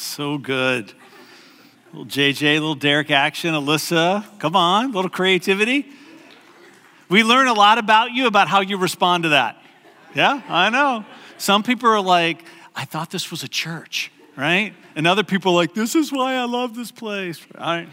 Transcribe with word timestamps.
So 0.00 0.38
good. 0.38 0.94
Little 1.92 2.06
JJ, 2.06 2.54
little 2.54 2.74
Derek 2.74 3.10
action. 3.10 3.52
Alyssa, 3.52 4.24
come 4.38 4.56
on, 4.56 4.86
a 4.86 4.88
little 4.88 5.10
creativity. 5.10 5.86
We 7.10 7.22
learn 7.22 7.48
a 7.48 7.52
lot 7.52 7.76
about 7.76 8.12
you, 8.12 8.26
about 8.26 8.48
how 8.48 8.60
you 8.60 8.78
respond 8.78 9.24
to 9.24 9.28
that. 9.28 9.62
Yeah, 10.14 10.40
I 10.48 10.70
know. 10.70 11.04
Some 11.36 11.62
people 11.62 11.90
are 11.90 12.00
like, 12.00 12.42
I 12.74 12.86
thought 12.86 13.10
this 13.10 13.30
was 13.30 13.42
a 13.42 13.48
church, 13.48 14.10
right? 14.36 14.72
And 14.96 15.06
other 15.06 15.22
people 15.22 15.52
are 15.52 15.56
like, 15.56 15.74
this 15.74 15.94
is 15.94 16.10
why 16.10 16.34
I 16.34 16.44
love 16.44 16.74
this 16.74 16.90
place. 16.90 17.38
Right? 17.54 17.86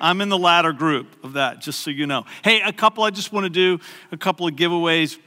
I'm 0.00 0.22
in 0.22 0.30
the 0.30 0.38
latter 0.38 0.72
group 0.72 1.22
of 1.22 1.34
that, 1.34 1.60
just 1.60 1.80
so 1.80 1.90
you 1.90 2.06
know. 2.06 2.24
Hey, 2.42 2.62
a 2.62 2.72
couple, 2.72 3.04
I 3.04 3.10
just 3.10 3.30
want 3.30 3.44
to 3.44 3.50
do 3.50 3.78
a 4.10 4.16
couple 4.16 4.46
of 4.46 4.54
giveaways. 4.54 5.18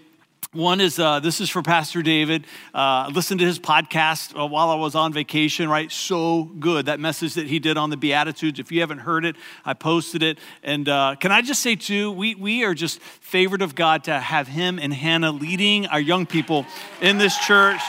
One 0.55 0.79
is 0.79 0.99
uh, 0.99 1.19
this 1.19 1.41
is 1.41 1.49
for 1.49 1.61
Pastor 1.61 2.01
David. 2.01 2.45
Uh, 2.73 3.11
listened 3.13 3.41
to 3.41 3.45
his 3.45 3.59
podcast 3.59 4.39
uh, 4.39 4.45
while 4.45 4.69
I 4.69 4.75
was 4.75 4.95
on 4.95 5.11
vacation, 5.11 5.67
right? 5.67 5.91
So 5.91 6.45
good. 6.45 6.85
That 6.85 7.01
message 7.01 7.33
that 7.33 7.47
he 7.47 7.59
did 7.59 7.75
on 7.75 7.89
the 7.89 7.97
Beatitudes. 7.97 8.57
If 8.57 8.71
you 8.71 8.79
haven't 8.79 8.99
heard 8.99 9.25
it, 9.25 9.35
I 9.65 9.73
posted 9.73 10.23
it. 10.23 10.39
And 10.63 10.87
uh, 10.87 11.15
can 11.19 11.33
I 11.33 11.41
just 11.41 11.61
say, 11.61 11.75
too, 11.75 12.09
we, 12.09 12.35
we 12.35 12.63
are 12.63 12.73
just 12.73 13.01
favored 13.01 13.61
of 13.61 13.75
God 13.75 14.05
to 14.05 14.17
have 14.17 14.47
him 14.47 14.79
and 14.79 14.93
Hannah 14.93 15.33
leading 15.33 15.87
our 15.87 15.99
young 15.99 16.25
people 16.25 16.65
in 17.01 17.17
this 17.17 17.37
church. 17.37 17.81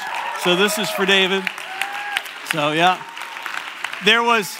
So 0.42 0.56
this 0.56 0.76
is 0.76 0.90
for 0.90 1.06
David. 1.06 1.44
So, 2.50 2.72
yeah. 2.72 3.00
There 4.04 4.24
was 4.24 4.58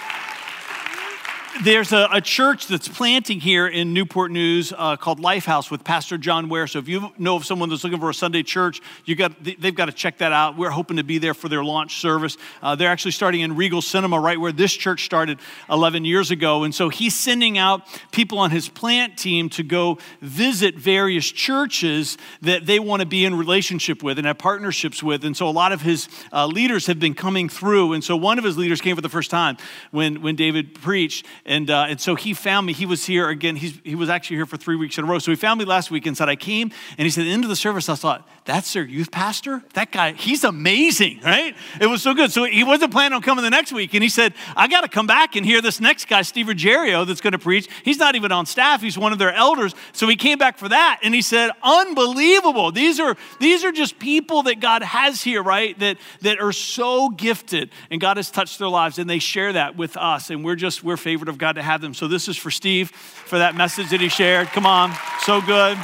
there's 1.63 1.91
a, 1.91 2.07
a, 2.11 2.21
church 2.21 2.67
that's 2.67 2.87
planting 2.87 3.39
here 3.39 3.67
in 3.67 3.93
Newport 3.93 4.31
News 4.31 4.73
uh, 4.75 4.97
called 4.97 5.19
Lifehouse 5.19 5.71
with 5.71 5.83
Pastor 5.83 6.17
John 6.17 6.49
Ware. 6.49 6.67
So 6.67 6.79
if 6.79 6.87
you 6.87 7.11
know 7.17 7.35
of 7.35 7.45
someone 7.45 7.69
that's 7.69 7.83
looking 7.83 7.99
for 7.99 8.09
a 8.09 8.13
Sunday 8.13 8.43
church, 8.43 8.81
you 9.05 9.15
got 9.15 9.43
they've 9.43 9.73
got 9.73 9.85
to 9.85 9.91
check 9.91 10.17
that 10.19 10.31
out. 10.31 10.57
We're 10.57 10.69
hoping 10.69 10.97
to 10.97 11.03
be 11.03 11.17
there 11.17 11.33
for 11.33 11.49
their 11.49 11.63
launch 11.63 11.99
service. 11.99 12.37
Uh, 12.61 12.75
they're 12.75 12.89
actually 12.89 13.11
starting 13.11 13.41
in 13.41 13.55
Regal 13.55 13.81
Cinema, 13.81 14.19
right 14.19 14.39
where 14.39 14.51
this 14.51 14.73
church 14.73 15.05
started 15.05 15.39
11 15.69 16.05
years 16.05 16.31
ago. 16.31 16.63
And 16.63 16.75
so 16.75 16.89
he's 16.89 17.15
sending 17.15 17.57
out 17.57 17.81
people 18.11 18.39
on 18.39 18.51
his 18.51 18.69
plant 18.69 19.17
team 19.17 19.49
to 19.51 19.63
go 19.63 19.97
visit 20.21 20.75
various 20.75 21.31
churches 21.31 22.17
that 22.41 22.65
they 22.65 22.79
want 22.79 23.01
to 23.01 23.07
be 23.07 23.25
in 23.25 23.35
relationship 23.35 24.03
with 24.03 24.17
and 24.17 24.27
have 24.27 24.37
partnerships 24.37 25.01
with. 25.01 25.23
And 25.23 25.35
so 25.35 25.47
a 25.47 25.51
lot 25.51 25.71
of 25.71 25.81
his 25.81 26.09
uh, 26.31 26.45
leaders 26.45 26.87
have 26.87 26.99
been 26.99 27.13
coming 27.13 27.49
through. 27.49 27.93
And 27.93 28.03
so 28.03 28.15
one 28.15 28.37
of 28.37 28.43
his 28.43 28.57
leaders 28.57 28.81
came 28.81 28.95
for 28.95 29.01
the 29.01 29.09
first 29.09 29.31
time 29.31 29.57
when 29.91 30.21
when 30.21 30.35
David 30.35 30.75
preached 30.75 31.25
and, 31.47 31.69
uh, 31.69 31.85
and 31.87 31.99
so 31.99 32.15
he 32.15 32.33
found 32.33 32.67
me. 32.67 32.73
He 32.73 32.85
was 32.85 33.05
here 33.05 33.29
again. 33.29 33.55
He's, 33.55 33.79
he 33.83 33.95
was 33.95 34.09
actually 34.09 34.35
here 34.35 34.45
for 34.45 34.57
three 34.57 34.75
weeks 34.75 34.97
in 34.97 35.05
a 35.05 35.07
row. 35.07 35.17
So 35.17 35.31
he 35.31 35.37
found 35.37 35.59
me 35.59 35.65
last 35.65 35.89
week 35.89 36.05
and 36.05 36.15
said, 36.15 36.27
I 36.27 36.35
came. 36.35 36.71
And 36.97 37.05
he 37.05 37.09
said, 37.09 37.21
at 37.21 37.25
the 37.25 37.31
end 37.31 37.43
of 37.43 37.49
the 37.49 37.55
service, 37.55 37.87
I 37.87 37.95
thought, 37.95 38.27
that's 38.43 38.73
their 38.73 38.83
youth 38.83 39.11
pastor? 39.11 39.63
That 39.73 39.91
guy, 39.91 40.11
he's 40.11 40.43
amazing, 40.43 41.21
right? 41.23 41.55
It 41.79 41.87
was 41.87 42.01
so 42.01 42.13
good. 42.13 42.31
So 42.31 42.43
he 42.43 42.63
wasn't 42.65 42.91
planning 42.91 43.15
on 43.15 43.21
coming 43.21 43.43
the 43.43 43.49
next 43.49 43.71
week. 43.71 43.93
And 43.93 44.03
he 44.03 44.09
said, 44.09 44.33
I 44.55 44.67
got 44.67 44.81
to 44.81 44.89
come 44.89 45.07
back 45.07 45.37
and 45.37 45.45
hear 45.45 45.61
this 45.61 45.79
next 45.79 46.07
guy, 46.07 46.21
Steve 46.21 46.49
Ruggiero, 46.49 47.05
that's 47.05 47.21
going 47.21 47.31
to 47.31 47.39
preach. 47.39 47.69
He's 47.83 47.97
not 47.97 48.15
even 48.15 48.31
on 48.33 48.45
staff. 48.45 48.81
He's 48.81 48.97
one 48.97 49.13
of 49.13 49.19
their 49.19 49.33
elders. 49.33 49.73
So 49.93 50.07
he 50.07 50.17
came 50.17 50.37
back 50.37 50.57
for 50.57 50.67
that. 50.67 50.99
And 51.01 51.15
he 51.15 51.21
said, 51.21 51.51
unbelievable. 51.63 52.71
These 52.73 52.99
are, 52.99 53.15
these 53.39 53.63
are 53.63 53.71
just 53.71 53.99
people 53.99 54.43
that 54.43 54.59
God 54.59 54.83
has 54.83 55.23
here, 55.23 55.41
right? 55.41 55.77
That, 55.79 55.97
that 56.21 56.41
are 56.41 56.51
so 56.51 57.09
gifted 57.09 57.69
and 57.89 58.01
God 58.01 58.17
has 58.17 58.29
touched 58.31 58.59
their 58.59 58.67
lives 58.67 58.99
and 58.99 59.09
they 59.09 59.19
share 59.19 59.53
that 59.53 59.77
with 59.77 59.95
us. 59.95 60.29
And 60.29 60.43
we're 60.43 60.55
just, 60.55 60.83
we're 60.83 60.97
favored 60.97 61.29
of 61.29 61.36
God 61.37 61.53
to 61.53 61.63
have 61.63 61.81
them. 61.81 61.93
So 61.93 62.07
this 62.07 62.27
is 62.27 62.37
for 62.37 62.51
Steve 62.51 62.89
for 62.91 63.37
that 63.37 63.55
message 63.55 63.89
that 63.91 64.01
he 64.01 64.09
shared. 64.09 64.47
Come 64.47 64.65
on. 64.65 64.93
So 65.21 65.41
good. 65.41 65.77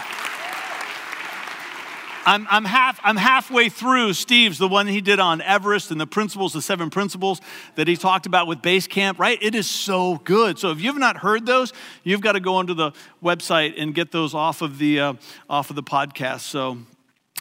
I'm, 2.26 2.48
I'm, 2.50 2.64
half, 2.64 3.00
I'm 3.04 3.18
halfway 3.18 3.68
through 3.68 4.14
Steve's, 4.14 4.58
the 4.58 4.68
one 4.68 4.88
he 4.88 5.02
did 5.02 5.20
on 5.20 5.42
Everest 5.42 5.92
and 5.92 6.00
the 6.00 6.08
principles, 6.08 6.54
the 6.54 6.62
seven 6.62 6.90
principles 6.90 7.42
that 7.76 7.88
he 7.88 7.98
talked 7.98 8.26
about 8.26 8.48
with 8.48 8.62
Base 8.62 8.88
Camp, 8.88 9.20
right? 9.20 9.38
It 9.42 9.56
is 9.56 9.70
so 9.70 10.22
good. 10.24 10.58
So 10.58 10.72
if 10.72 10.80
you've 10.80 10.98
not 10.98 11.18
heard 11.18 11.46
those, 11.46 11.74
you've 12.04 12.22
got 12.22 12.34
to 12.34 12.40
go 12.40 12.56
onto 12.56 12.74
the 12.74 12.92
website 13.22 13.74
and 13.78 13.94
get 13.94 14.12
those 14.12 14.34
off 14.34 14.62
of 14.62 14.78
the, 14.78 15.00
uh, 15.00 15.14
off 15.50 15.70
of 15.70 15.76
the 15.76 15.84
podcast. 15.84 16.42
So 16.42 16.78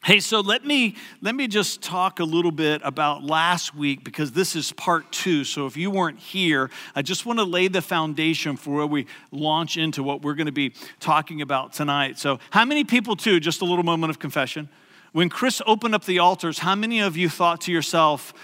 Hey, 0.05 0.19
so 0.19 0.41
let 0.41 0.65
me 0.65 0.97
let 1.21 1.37
me 1.37 1.47
just 1.47 1.81
talk 1.81 2.19
a 2.19 2.25
little 2.25 2.51
bit 2.51 2.81
about 2.83 3.23
last 3.23 3.73
week 3.73 4.03
because 4.03 4.33
this 4.33 4.57
is 4.57 4.73
part 4.73 5.13
2. 5.13 5.45
So 5.45 5.67
if 5.67 5.77
you 5.77 5.93
weren't 5.93 6.19
here, 6.19 6.71
I 6.97 7.03
just 7.03 7.25
want 7.25 7.39
to 7.39 7.45
lay 7.45 7.69
the 7.69 7.81
foundation 7.81 8.57
for 8.57 8.75
where 8.75 8.87
we 8.87 9.07
launch 9.31 9.77
into 9.77 10.03
what 10.03 10.23
we're 10.23 10.35
going 10.35 10.47
to 10.47 10.53
be 10.53 10.75
talking 10.99 11.41
about 11.41 11.73
tonight. 11.73 12.19
So, 12.19 12.41
how 12.51 12.65
many 12.65 12.83
people 12.83 13.15
too, 13.15 13.39
just 13.39 13.61
a 13.61 13.65
little 13.65 13.85
moment 13.85 14.11
of 14.11 14.19
confession. 14.19 14.69
When 15.12 15.29
Chris 15.29 15.62
opened 15.69 15.95
up 15.95 16.05
the 16.05 16.19
altars, 16.19 16.59
how 16.59 16.75
many 16.75 16.99
of 16.99 17.17
you 17.17 17.29
thought 17.29 17.61
to 17.62 17.73
yourself, 17.73 18.35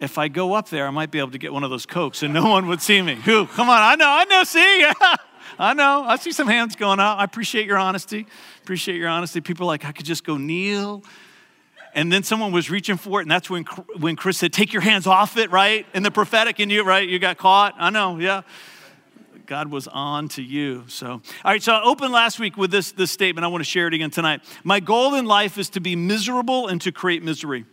if 0.00 0.18
I 0.18 0.26
go 0.26 0.54
up 0.54 0.68
there, 0.70 0.84
I 0.84 0.90
might 0.90 1.12
be 1.12 1.20
able 1.20 1.30
to 1.30 1.38
get 1.38 1.52
one 1.52 1.62
of 1.62 1.70
those 1.70 1.86
cokes 1.86 2.24
and 2.24 2.34
no 2.34 2.48
one 2.50 2.66
would 2.66 2.82
see 2.82 3.00
me. 3.00 3.14
Who? 3.14 3.46
Come 3.46 3.68
on, 3.68 3.80
I 3.80 3.94
know, 3.94 4.08
I 4.08 4.24
know, 4.24 4.42
see? 4.42 4.84
I 5.58 5.74
know. 5.74 6.04
I 6.06 6.16
see 6.16 6.32
some 6.32 6.48
hands 6.48 6.76
going 6.76 7.00
up. 7.00 7.18
I 7.18 7.24
appreciate 7.24 7.66
your 7.66 7.78
honesty. 7.78 8.26
Appreciate 8.62 8.96
your 8.96 9.08
honesty. 9.08 9.40
People 9.40 9.66
are 9.66 9.68
like, 9.68 9.84
I 9.84 9.92
could 9.92 10.06
just 10.06 10.24
go 10.24 10.36
kneel. 10.36 11.02
And 11.94 12.12
then 12.12 12.24
someone 12.24 12.50
was 12.50 12.70
reaching 12.70 12.96
for 12.96 13.20
it, 13.20 13.22
and 13.22 13.30
that's 13.30 13.48
when, 13.48 13.64
when 13.98 14.16
Chris 14.16 14.38
said, 14.38 14.52
Take 14.52 14.72
your 14.72 14.82
hands 14.82 15.06
off 15.06 15.36
it, 15.36 15.50
right? 15.52 15.86
And 15.94 16.04
the 16.04 16.10
prophetic 16.10 16.58
in 16.58 16.68
you, 16.68 16.84
right? 16.84 17.08
You 17.08 17.18
got 17.20 17.38
caught. 17.38 17.74
I 17.78 17.90
know, 17.90 18.18
yeah. 18.18 18.42
God 19.46 19.70
was 19.70 19.86
on 19.88 20.28
to 20.30 20.42
you. 20.42 20.84
So, 20.88 21.08
all 21.10 21.22
right, 21.44 21.62
so 21.62 21.72
I 21.72 21.82
opened 21.84 22.12
last 22.12 22.40
week 22.40 22.56
with 22.56 22.70
this, 22.70 22.92
this 22.92 23.10
statement. 23.10 23.44
I 23.44 23.48
want 23.48 23.62
to 23.62 23.68
share 23.68 23.86
it 23.86 23.94
again 23.94 24.10
tonight. 24.10 24.40
My 24.64 24.80
goal 24.80 25.14
in 25.14 25.26
life 25.26 25.58
is 25.58 25.68
to 25.70 25.80
be 25.80 25.96
miserable 25.96 26.66
and 26.66 26.80
to 26.80 26.90
create 26.90 27.22
misery. 27.22 27.64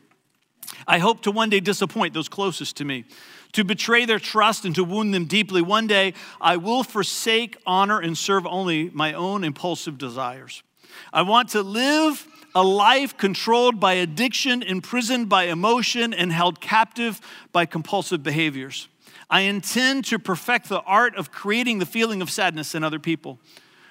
I 0.88 1.00
hope 1.00 1.22
to 1.22 1.32
one 1.32 1.50
day 1.50 1.60
disappoint 1.60 2.14
those 2.14 2.30
closest 2.30 2.78
to 2.78 2.86
me 2.86 3.06
to 3.54 3.64
betray 3.64 4.06
their 4.06 4.20
trust 4.20 4.66
and 4.66 4.74
to 4.76 4.84
wound 4.84 5.14
them 5.14 5.26
deeply. 5.26 5.62
One 5.62 5.88
day, 5.88 6.14
I 6.40 6.58
will 6.58 6.84
forsake, 6.84 7.58
honor, 7.66 8.00
and 8.00 8.18
serve 8.18 8.46
only 8.46 8.90
my 8.92 9.14
own 9.14 9.44
impulsive 9.44 9.98
desires. 9.98 10.64
I 11.14 11.22
want 11.22 11.50
to 11.50 11.62
live 11.62 12.28
a 12.54 12.64
life 12.64 13.18
controlled 13.18 13.80
by 13.80 13.94
addiction, 13.94 14.62
imprisoned 14.62 15.30
by 15.30 15.44
emotion, 15.46 16.14
and 16.14 16.32
held 16.32 16.60
captive 16.60 17.22
by 17.52 17.66
compulsive 17.66 18.24
behaviors. 18.24 18.88
I 19.30 19.42
intend 19.42 20.06
to 20.06 20.20
perfect 20.20 20.68
the 20.68 20.82
art 20.82 21.16
of 21.16 21.32
creating 21.32 21.80
the 21.80 21.86
feeling 21.86 22.22
of 22.22 22.30
sadness 22.30 22.76
in 22.76 22.84
other 22.84 23.00
people. 23.00 23.40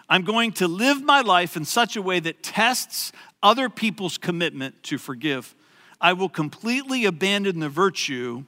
I'm 0.09 0.22
going 0.22 0.53
to 0.54 0.69
live 0.69 1.03
my 1.03 1.22
life 1.22 1.56
in 1.56 1.65
such 1.65 1.97
a 1.97 2.03
way 2.03 2.21
that 2.21 2.42
tests 2.42 3.12
other 3.42 3.71
people's 3.71 4.19
commitment 4.19 4.82
to 4.84 4.98
forgive. 4.98 5.54
I 6.00 6.12
will 6.12 6.28
completely 6.28 7.04
abandon 7.04 7.60
the 7.60 7.69
virtue 7.69 8.44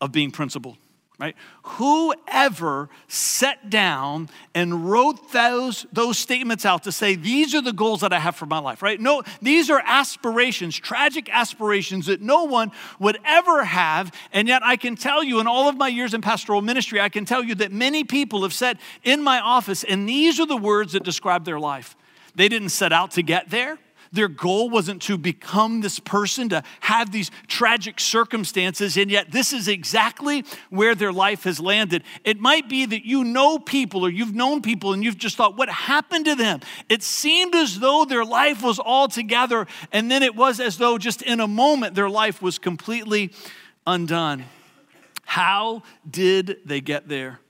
of 0.00 0.12
being 0.12 0.30
principled, 0.30 0.76
right? 1.18 1.34
Whoever 1.62 2.88
sat 3.08 3.68
down 3.68 4.28
and 4.54 4.88
wrote 4.88 5.32
those, 5.32 5.86
those 5.92 6.18
statements 6.18 6.64
out 6.64 6.84
to 6.84 6.92
say, 6.92 7.16
these 7.16 7.54
are 7.54 7.60
the 7.60 7.72
goals 7.72 8.02
that 8.02 8.12
I 8.12 8.20
have 8.20 8.36
for 8.36 8.46
my 8.46 8.60
life, 8.60 8.80
right? 8.82 9.00
No, 9.00 9.22
these 9.42 9.70
are 9.70 9.82
aspirations, 9.84 10.76
tragic 10.76 11.28
aspirations 11.28 12.06
that 12.06 12.20
no 12.20 12.44
one 12.44 12.70
would 13.00 13.18
ever 13.24 13.64
have. 13.64 14.12
And 14.32 14.46
yet 14.46 14.62
I 14.64 14.76
can 14.76 14.94
tell 14.94 15.24
you, 15.24 15.40
in 15.40 15.48
all 15.48 15.68
of 15.68 15.76
my 15.76 15.88
years 15.88 16.14
in 16.14 16.20
pastoral 16.20 16.62
ministry, 16.62 17.00
I 17.00 17.08
can 17.08 17.24
tell 17.24 17.42
you 17.42 17.56
that 17.56 17.72
many 17.72 18.04
people 18.04 18.42
have 18.42 18.52
sat 18.52 18.78
in 19.02 19.22
my 19.22 19.40
office, 19.40 19.82
and 19.82 20.08
these 20.08 20.38
are 20.38 20.46
the 20.46 20.56
words 20.56 20.92
that 20.92 21.02
describe 21.02 21.44
their 21.44 21.58
life. 21.58 21.96
They 22.36 22.48
didn't 22.48 22.68
set 22.68 22.92
out 22.92 23.10
to 23.12 23.22
get 23.22 23.50
there. 23.50 23.78
Their 24.12 24.28
goal 24.28 24.70
wasn't 24.70 25.02
to 25.02 25.18
become 25.18 25.80
this 25.80 25.98
person, 25.98 26.48
to 26.50 26.62
have 26.80 27.12
these 27.12 27.30
tragic 27.46 28.00
circumstances, 28.00 28.96
and 28.96 29.10
yet 29.10 29.30
this 29.30 29.52
is 29.52 29.68
exactly 29.68 30.44
where 30.70 30.94
their 30.94 31.12
life 31.12 31.44
has 31.44 31.60
landed. 31.60 32.02
It 32.24 32.40
might 32.40 32.68
be 32.68 32.86
that 32.86 33.04
you 33.04 33.24
know 33.24 33.58
people 33.58 34.04
or 34.04 34.10
you've 34.10 34.34
known 34.34 34.62
people 34.62 34.92
and 34.92 35.04
you've 35.04 35.18
just 35.18 35.36
thought, 35.36 35.56
what 35.56 35.68
happened 35.68 36.24
to 36.26 36.34
them? 36.34 36.60
It 36.88 37.02
seemed 37.02 37.54
as 37.54 37.80
though 37.80 38.04
their 38.04 38.24
life 38.24 38.62
was 38.62 38.78
all 38.78 39.08
together, 39.08 39.66
and 39.92 40.10
then 40.10 40.22
it 40.22 40.34
was 40.34 40.60
as 40.60 40.78
though 40.78 40.98
just 40.98 41.22
in 41.22 41.40
a 41.40 41.48
moment 41.48 41.94
their 41.94 42.10
life 42.10 42.40
was 42.40 42.58
completely 42.58 43.32
undone. 43.86 44.44
How 45.24 45.82
did 46.10 46.58
they 46.64 46.80
get 46.80 47.08
there? 47.08 47.40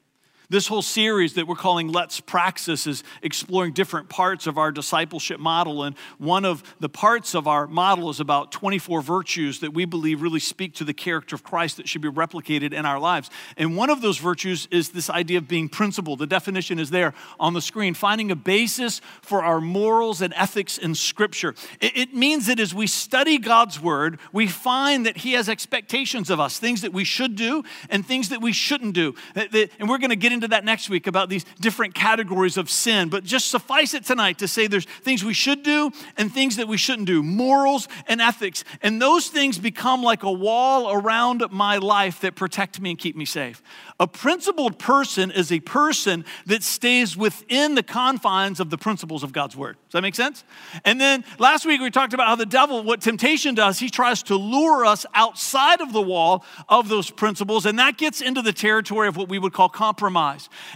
This 0.50 0.66
whole 0.66 0.80
series 0.80 1.34
that 1.34 1.46
we're 1.46 1.56
calling 1.56 1.88
Let's 1.92 2.20
Praxis 2.20 2.86
is 2.86 3.04
exploring 3.20 3.74
different 3.74 4.08
parts 4.08 4.46
of 4.46 4.56
our 4.56 4.72
discipleship 4.72 5.38
model. 5.38 5.82
And 5.82 5.94
one 6.16 6.46
of 6.46 6.62
the 6.80 6.88
parts 6.88 7.34
of 7.34 7.46
our 7.46 7.66
model 7.66 8.08
is 8.08 8.18
about 8.18 8.50
24 8.50 9.02
virtues 9.02 9.60
that 9.60 9.74
we 9.74 9.84
believe 9.84 10.22
really 10.22 10.40
speak 10.40 10.72
to 10.76 10.84
the 10.84 10.94
character 10.94 11.36
of 11.36 11.44
Christ 11.44 11.76
that 11.76 11.86
should 11.86 12.00
be 12.00 12.08
replicated 12.08 12.72
in 12.72 12.86
our 12.86 12.98
lives. 12.98 13.28
And 13.58 13.76
one 13.76 13.90
of 13.90 14.00
those 14.00 14.16
virtues 14.16 14.66
is 14.70 14.88
this 14.88 15.10
idea 15.10 15.36
of 15.36 15.48
being 15.48 15.68
principled. 15.68 16.18
The 16.18 16.26
definition 16.26 16.78
is 16.78 16.88
there 16.88 17.12
on 17.38 17.52
the 17.52 17.60
screen 17.60 17.92
finding 17.92 18.30
a 18.30 18.36
basis 18.36 19.02
for 19.20 19.44
our 19.44 19.60
morals 19.60 20.22
and 20.22 20.32
ethics 20.34 20.78
in 20.78 20.94
Scripture. 20.94 21.54
It, 21.82 22.14
means 22.14 22.46
that 22.46 22.58
as 22.58 22.74
we 22.74 22.86
study 22.86 23.36
God's 23.36 23.78
Word, 23.78 24.18
we 24.32 24.46
find 24.46 25.04
that 25.04 25.18
He 25.18 25.34
has 25.34 25.50
expectations 25.50 26.30
of 26.30 26.40
us, 26.40 26.58
things 26.58 26.80
that 26.80 26.94
we 26.94 27.04
should 27.04 27.36
do 27.36 27.64
and 27.90 28.04
things 28.04 28.30
that 28.30 28.40
we 28.40 28.54
shouldn't 28.54 28.94
do. 28.94 29.14
And 29.34 29.90
we're 29.90 29.98
going 29.98 30.08
to 30.08 30.16
get 30.16 30.37
that 30.46 30.64
next 30.64 30.88
week 30.88 31.08
about 31.08 31.28
these 31.28 31.44
different 31.60 31.94
categories 31.94 32.56
of 32.56 32.70
sin, 32.70 33.08
but 33.08 33.24
just 33.24 33.48
suffice 33.48 33.94
it 33.94 34.04
tonight 34.04 34.38
to 34.38 34.46
say 34.46 34.68
there's 34.68 34.84
things 34.84 35.24
we 35.24 35.34
should 35.34 35.64
do 35.64 35.90
and 36.16 36.32
things 36.32 36.54
that 36.56 36.68
we 36.68 36.76
shouldn't 36.76 37.08
do, 37.08 37.20
morals 37.22 37.88
and 38.06 38.20
ethics. 38.20 38.62
And 38.80 39.02
those 39.02 39.28
things 39.28 39.58
become 39.58 40.02
like 40.02 40.22
a 40.22 40.30
wall 40.30 40.92
around 40.92 41.42
my 41.50 41.78
life 41.78 42.20
that 42.20 42.36
protect 42.36 42.80
me 42.80 42.90
and 42.90 42.98
keep 42.98 43.16
me 43.16 43.24
safe. 43.24 43.62
A 43.98 44.06
principled 44.06 44.78
person 44.78 45.32
is 45.32 45.50
a 45.50 45.58
person 45.58 46.24
that 46.46 46.62
stays 46.62 47.16
within 47.16 47.74
the 47.74 47.82
confines 47.82 48.60
of 48.60 48.70
the 48.70 48.78
principles 48.78 49.24
of 49.24 49.32
God's 49.32 49.56
word. 49.56 49.76
Does 49.86 49.92
that 49.94 50.02
make 50.02 50.14
sense? 50.14 50.44
And 50.84 51.00
then 51.00 51.24
last 51.38 51.66
week 51.66 51.80
we 51.80 51.90
talked 51.90 52.14
about 52.14 52.28
how 52.28 52.36
the 52.36 52.46
devil, 52.46 52.82
what 52.82 53.00
temptation 53.00 53.54
does, 53.54 53.78
he 53.78 53.90
tries 53.90 54.22
to 54.24 54.36
lure 54.36 54.84
us 54.84 55.04
outside 55.14 55.80
of 55.80 55.92
the 55.92 56.02
wall 56.02 56.44
of 56.68 56.88
those 56.88 57.10
principles, 57.10 57.66
and 57.66 57.78
that 57.78 57.96
gets 57.96 58.20
into 58.20 58.42
the 58.42 58.52
territory 58.52 59.08
of 59.08 59.16
what 59.16 59.28
we 59.28 59.38
would 59.38 59.52
call 59.52 59.68
compromise. 59.68 60.27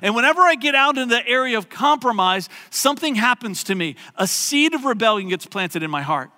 And 0.03 0.15
whenever 0.15 0.41
I 0.41 0.55
get 0.55 0.75
out 0.75 0.99
in 0.99 1.09
the 1.09 1.27
area 1.27 1.59
of 1.59 1.69
compromise, 1.69 2.49
something 2.71 3.15
happens 3.15 3.65
to 3.65 3.75
me. 3.75 3.97
A 4.17 4.27
seed 4.27 4.75
of 4.75 4.85
rebellion 4.85 5.29
gets 5.29 5.47
planted 5.47 5.83
in 5.83 5.91
my 5.91 6.03
heart. 6.03 6.31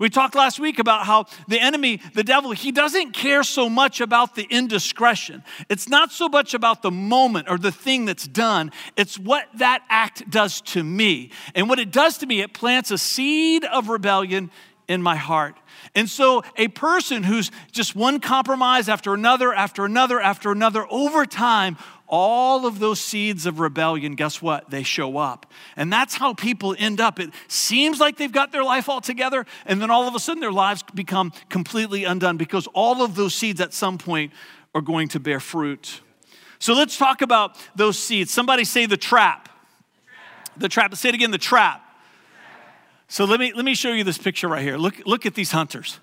We 0.00 0.08
talked 0.08 0.34
last 0.34 0.58
week 0.58 0.78
about 0.78 1.04
how 1.04 1.26
the 1.46 1.60
enemy, 1.60 2.00
the 2.14 2.24
devil, 2.24 2.52
he 2.52 2.72
doesn't 2.72 3.12
care 3.12 3.42
so 3.42 3.68
much 3.68 4.00
about 4.00 4.34
the 4.34 4.46
indiscretion. 4.48 5.44
It's 5.68 5.90
not 5.90 6.10
so 6.10 6.26
much 6.26 6.54
about 6.54 6.80
the 6.80 6.90
moment 6.90 7.48
or 7.50 7.58
the 7.58 7.70
thing 7.70 8.06
that's 8.06 8.26
done, 8.26 8.72
it's 8.96 9.18
what 9.18 9.46
that 9.56 9.84
act 9.90 10.30
does 10.30 10.62
to 10.62 10.82
me. 10.82 11.32
And 11.54 11.68
what 11.68 11.78
it 11.78 11.92
does 11.92 12.16
to 12.18 12.26
me, 12.26 12.40
it 12.40 12.54
plants 12.54 12.90
a 12.90 12.96
seed 12.96 13.62
of 13.66 13.90
rebellion 13.90 14.50
in 14.88 15.02
my 15.02 15.16
heart. 15.16 15.56
And 15.94 16.08
so, 16.08 16.42
a 16.56 16.68
person 16.68 17.24
who's 17.24 17.50
just 17.72 17.96
one 17.96 18.20
compromise 18.20 18.88
after 18.88 19.12
another, 19.12 19.52
after 19.52 19.84
another, 19.84 20.20
after 20.20 20.52
another, 20.52 20.86
over 20.88 21.26
time, 21.26 21.76
all 22.06 22.66
of 22.66 22.78
those 22.78 23.00
seeds 23.00 23.44
of 23.44 23.58
rebellion, 23.58 24.14
guess 24.14 24.40
what? 24.40 24.70
They 24.70 24.82
show 24.82 25.16
up. 25.16 25.46
And 25.76 25.92
that's 25.92 26.14
how 26.14 26.34
people 26.34 26.76
end 26.78 27.00
up. 27.00 27.18
It 27.18 27.30
seems 27.48 27.98
like 27.98 28.16
they've 28.18 28.30
got 28.30 28.52
their 28.52 28.62
life 28.64 28.88
all 28.88 29.00
together, 29.00 29.46
and 29.66 29.82
then 29.82 29.90
all 29.90 30.06
of 30.06 30.14
a 30.14 30.20
sudden 30.20 30.40
their 30.40 30.52
lives 30.52 30.84
become 30.94 31.32
completely 31.48 32.04
undone 32.04 32.36
because 32.36 32.68
all 32.68 33.02
of 33.02 33.16
those 33.16 33.34
seeds 33.34 33.60
at 33.60 33.74
some 33.74 33.98
point 33.98 34.32
are 34.74 34.80
going 34.82 35.08
to 35.08 35.20
bear 35.20 35.40
fruit. 35.40 36.00
So 36.60 36.74
let's 36.74 36.96
talk 36.96 37.22
about 37.22 37.56
those 37.74 37.98
seeds. 37.98 38.30
Somebody 38.30 38.64
say 38.64 38.86
the 38.86 38.96
trap. 38.96 39.48
The 40.56 40.68
trap. 40.68 40.94
Say 40.94 41.08
it 41.08 41.14
again, 41.14 41.30
the 41.30 41.38
trap. 41.38 41.82
So 43.10 43.24
let 43.24 43.40
me 43.40 43.52
let 43.52 43.64
me 43.64 43.74
show 43.74 43.90
you 43.90 44.04
this 44.04 44.18
picture 44.18 44.46
right 44.46 44.62
here. 44.62 44.76
Look, 44.76 45.02
look 45.04 45.26
at 45.26 45.34
these 45.34 45.50
hunters. 45.50 45.98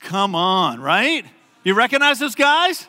Come 0.00 0.34
on, 0.34 0.80
right? 0.80 1.24
You 1.62 1.74
recognize 1.74 2.18
those 2.18 2.34
guys? 2.34 2.88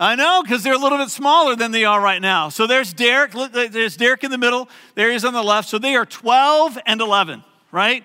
I 0.00 0.16
know, 0.16 0.42
because 0.42 0.64
they're 0.64 0.74
a 0.74 0.78
little 0.78 0.98
bit 0.98 1.08
smaller 1.08 1.54
than 1.54 1.70
they 1.70 1.84
are 1.84 2.00
right 2.00 2.20
now. 2.20 2.48
So 2.48 2.66
there's 2.66 2.92
Derek. 2.92 3.32
Look, 3.34 3.52
there's 3.52 3.96
Derek 3.96 4.24
in 4.24 4.32
the 4.32 4.38
middle. 4.38 4.68
There 4.96 5.08
he 5.08 5.14
is 5.14 5.24
on 5.24 5.34
the 5.34 5.42
left. 5.42 5.68
So 5.68 5.78
they 5.78 5.94
are 5.94 6.04
12 6.04 6.76
and 6.84 7.00
11, 7.00 7.44
right? 7.70 8.04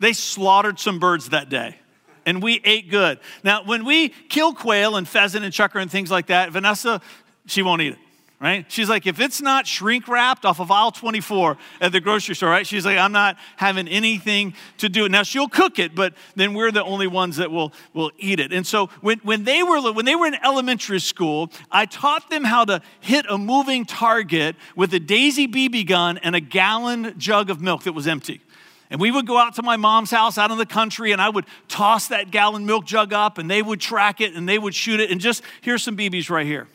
They 0.00 0.12
slaughtered 0.12 0.78
some 0.78 0.98
birds 0.98 1.30
that 1.30 1.48
day, 1.48 1.78
and 2.26 2.42
we 2.42 2.60
ate 2.64 2.90
good. 2.90 3.20
Now, 3.42 3.64
when 3.64 3.86
we 3.86 4.10
kill 4.10 4.52
quail 4.52 4.96
and 4.96 5.08
pheasant 5.08 5.46
and 5.46 5.52
chukar 5.52 5.80
and 5.80 5.90
things 5.90 6.10
like 6.10 6.26
that, 6.26 6.52
Vanessa, 6.52 7.00
she 7.46 7.62
won't 7.62 7.80
eat 7.80 7.94
it 7.94 7.98
right? 8.42 8.66
She's 8.68 8.88
like, 8.88 9.06
if 9.06 9.20
it's 9.20 9.40
not 9.40 9.68
shrink 9.68 10.08
wrapped 10.08 10.44
off 10.44 10.60
of 10.60 10.72
aisle 10.72 10.90
24 10.90 11.56
at 11.80 11.92
the 11.92 12.00
grocery 12.00 12.34
store, 12.34 12.50
right? 12.50 12.66
She's 12.66 12.84
like, 12.84 12.98
I'm 12.98 13.12
not 13.12 13.38
having 13.56 13.86
anything 13.86 14.54
to 14.78 14.88
do 14.88 15.04
it. 15.04 15.12
Now 15.12 15.22
she'll 15.22 15.48
cook 15.48 15.78
it, 15.78 15.94
but 15.94 16.14
then 16.34 16.52
we're 16.52 16.72
the 16.72 16.82
only 16.82 17.06
ones 17.06 17.36
that 17.36 17.52
will, 17.52 17.72
will 17.94 18.10
eat 18.18 18.40
it. 18.40 18.52
And 18.52 18.66
so 18.66 18.88
when, 19.00 19.20
when 19.20 19.44
they 19.44 19.62
were 19.62 19.92
when 19.92 20.04
they 20.04 20.16
were 20.16 20.26
in 20.26 20.34
elementary 20.44 20.98
school, 20.98 21.52
I 21.70 21.86
taught 21.86 22.30
them 22.30 22.42
how 22.42 22.64
to 22.64 22.82
hit 23.00 23.26
a 23.28 23.38
moving 23.38 23.84
target 23.84 24.56
with 24.74 24.92
a 24.92 25.00
daisy 25.00 25.46
BB 25.46 25.86
gun 25.86 26.18
and 26.18 26.34
a 26.34 26.40
gallon 26.40 27.14
jug 27.18 27.48
of 27.48 27.60
milk 27.60 27.84
that 27.84 27.92
was 27.92 28.08
empty. 28.08 28.40
And 28.90 29.00
we 29.00 29.10
would 29.10 29.26
go 29.26 29.38
out 29.38 29.54
to 29.54 29.62
my 29.62 29.76
mom's 29.76 30.10
house 30.10 30.36
out 30.36 30.50
in 30.50 30.58
the 30.58 30.66
country, 30.66 31.12
and 31.12 31.22
I 31.22 31.30
would 31.30 31.46
toss 31.68 32.08
that 32.08 32.30
gallon 32.30 32.66
milk 32.66 32.84
jug 32.84 33.12
up, 33.12 33.38
and 33.38 33.48
they 33.48 33.62
would 33.62 33.80
track 33.80 34.20
it 34.20 34.34
and 34.34 34.48
they 34.48 34.58
would 34.58 34.74
shoot 34.74 35.00
it. 35.00 35.10
And 35.10 35.20
just 35.20 35.42
here's 35.60 35.82
some 35.82 35.96
BBs 35.96 36.28
right 36.28 36.44
here. 36.44 36.66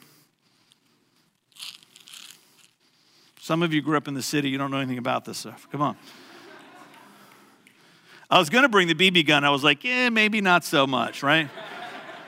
Some 3.47 3.63
of 3.63 3.73
you 3.73 3.81
grew 3.81 3.95
up 3.95 4.09
in 4.09 4.13
the 4.13 4.21
city, 4.21 4.49
you 4.49 4.57
don't 4.57 4.71
know 4.71 4.79
anything 4.79 4.97
about 4.97 5.23
this 5.23 5.37
stuff. 5.37 5.69
Come 5.71 5.81
on. 5.81 5.95
I 8.29 8.39
was 8.39 8.49
to 8.49 8.67
bring 8.67 8.89
the 8.89 8.93
BB 8.93 9.25
gun. 9.25 9.45
I 9.45 9.51
was 9.51 9.63
like, 9.63 9.85
yeah, 9.85 10.09
maybe 10.09 10.41
not 10.41 10.65
so 10.65 10.85
much, 10.85 11.23
right? 11.23 11.49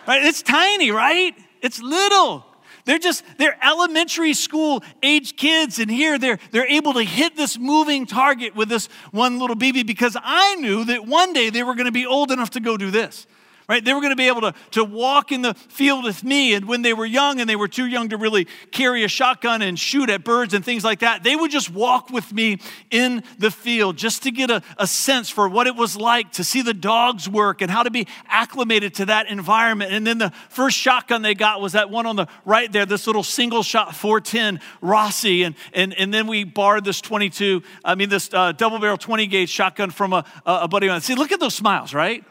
right? 0.08 0.24
It's 0.24 0.42
tiny, 0.42 0.92
right? 0.92 1.36
It's 1.62 1.82
little. 1.82 2.46
They're 2.86 3.00
just, 3.00 3.26
they're 3.38 3.58
elementary 3.62 4.34
school 4.34 4.82
age 5.04 5.36
kids, 5.36 5.78
and 5.78 5.92
here 5.92 6.18
they're, 6.18 6.40
they're 6.52 6.72
able 6.72 6.94
to 6.94 7.04
hit 7.04 7.36
this 7.36 7.60
moving 7.60 8.06
target 8.06 8.56
with 8.56 8.70
this 8.70 8.88
one 9.12 9.40
little 9.40 9.58
BB 9.58 9.86
because 9.86 10.16
I 10.24 10.56
knew 10.56 10.86
that 10.86 11.06
one 11.06 11.34
day 11.34 11.50
they 11.50 11.64
were 11.64 11.76
going 11.76 11.88
to 11.88 11.92
be 11.92 12.06
old 12.06 12.32
enough 12.32 12.52
to 12.52 12.62
go 12.62 12.78
do 12.78 12.92
this 12.92 13.28
right? 13.70 13.86
They 13.86 13.94
were 13.94 14.02
going 14.02 14.12
to 14.12 14.18
be 14.18 14.28
able 14.28 14.42
to, 14.42 14.54
to 14.72 14.84
walk 14.84 15.32
in 15.32 15.44
the 15.44 15.54
field 15.54 16.04
with 16.04 16.24
me. 16.24 16.56
And 16.56 16.68
when 16.68 16.82
they 16.82 16.92
were 16.92 17.06
young 17.06 17.40
and 17.40 17.48
they 17.48 17.56
were 17.56 17.68
too 17.68 17.86
young 17.86 18.10
to 18.10 18.18
really 18.18 18.48
carry 18.72 19.04
a 19.04 19.08
shotgun 19.08 19.62
and 19.62 19.78
shoot 19.78 20.10
at 20.10 20.24
birds 20.24 20.56
and 20.56 20.66
things 20.66 20.84
like 20.84 21.00
that, 21.00 21.24
they 21.24 21.36
would 21.36 21.52
just 21.52 21.70
walk 21.70 22.10
with 22.10 22.34
me 22.34 22.58
in 22.90 23.24
the 23.38 23.52
field 23.52 23.96
just 23.96 24.24
to 24.24 24.32
get 24.32 24.50
a, 24.50 24.64
a 24.80 24.88
sense 24.88 25.30
for 25.30 25.48
what 25.48 25.68
it 25.68 25.76
was 25.76 25.96
like 25.96 26.32
to 26.34 26.44
see 26.44 26.64
the 26.64 26.74
dogs 26.74 27.30
work 27.30 27.62
and 27.62 27.70
how 27.70 27.84
to 27.84 27.92
be 27.92 28.08
acclimated 28.28 28.96
to 28.96 29.06
that 29.06 29.30
environment. 29.30 29.94
And 29.94 30.06
then 30.06 30.18
the 30.18 30.32
first 30.50 30.76
shotgun 30.76 31.22
they 31.22 31.36
got 31.36 31.62
was 31.62 31.74
that 31.74 31.92
one 31.92 32.08
on 32.08 32.16
the 32.16 32.26
right 32.46 32.72
there, 32.72 32.88
this 32.88 33.06
little 33.06 33.24
single 33.24 33.62
shot 33.62 33.96
410 33.96 34.62
Rossi. 34.82 35.44
And, 35.44 35.54
and, 35.74 35.94
and 35.94 36.12
then 36.12 36.26
we 36.26 36.44
borrowed 36.44 36.86
this 36.86 37.02
22, 37.02 37.62
I 37.86 37.94
mean, 37.94 38.10
this 38.10 38.34
uh, 38.34 38.52
double 38.52 38.80
barrel 38.80 38.98
20 38.98 39.28
gauge 39.28 39.50
shotgun 39.50 39.92
from 39.92 40.14
a, 40.14 40.26
a 40.44 40.68
buddy 40.68 40.88
of 40.88 40.94
mine. 40.94 41.02
See, 41.02 41.14
look 41.14 41.32
at 41.32 41.40
those 41.40 41.54
smiles, 41.54 41.94
right? 41.94 42.26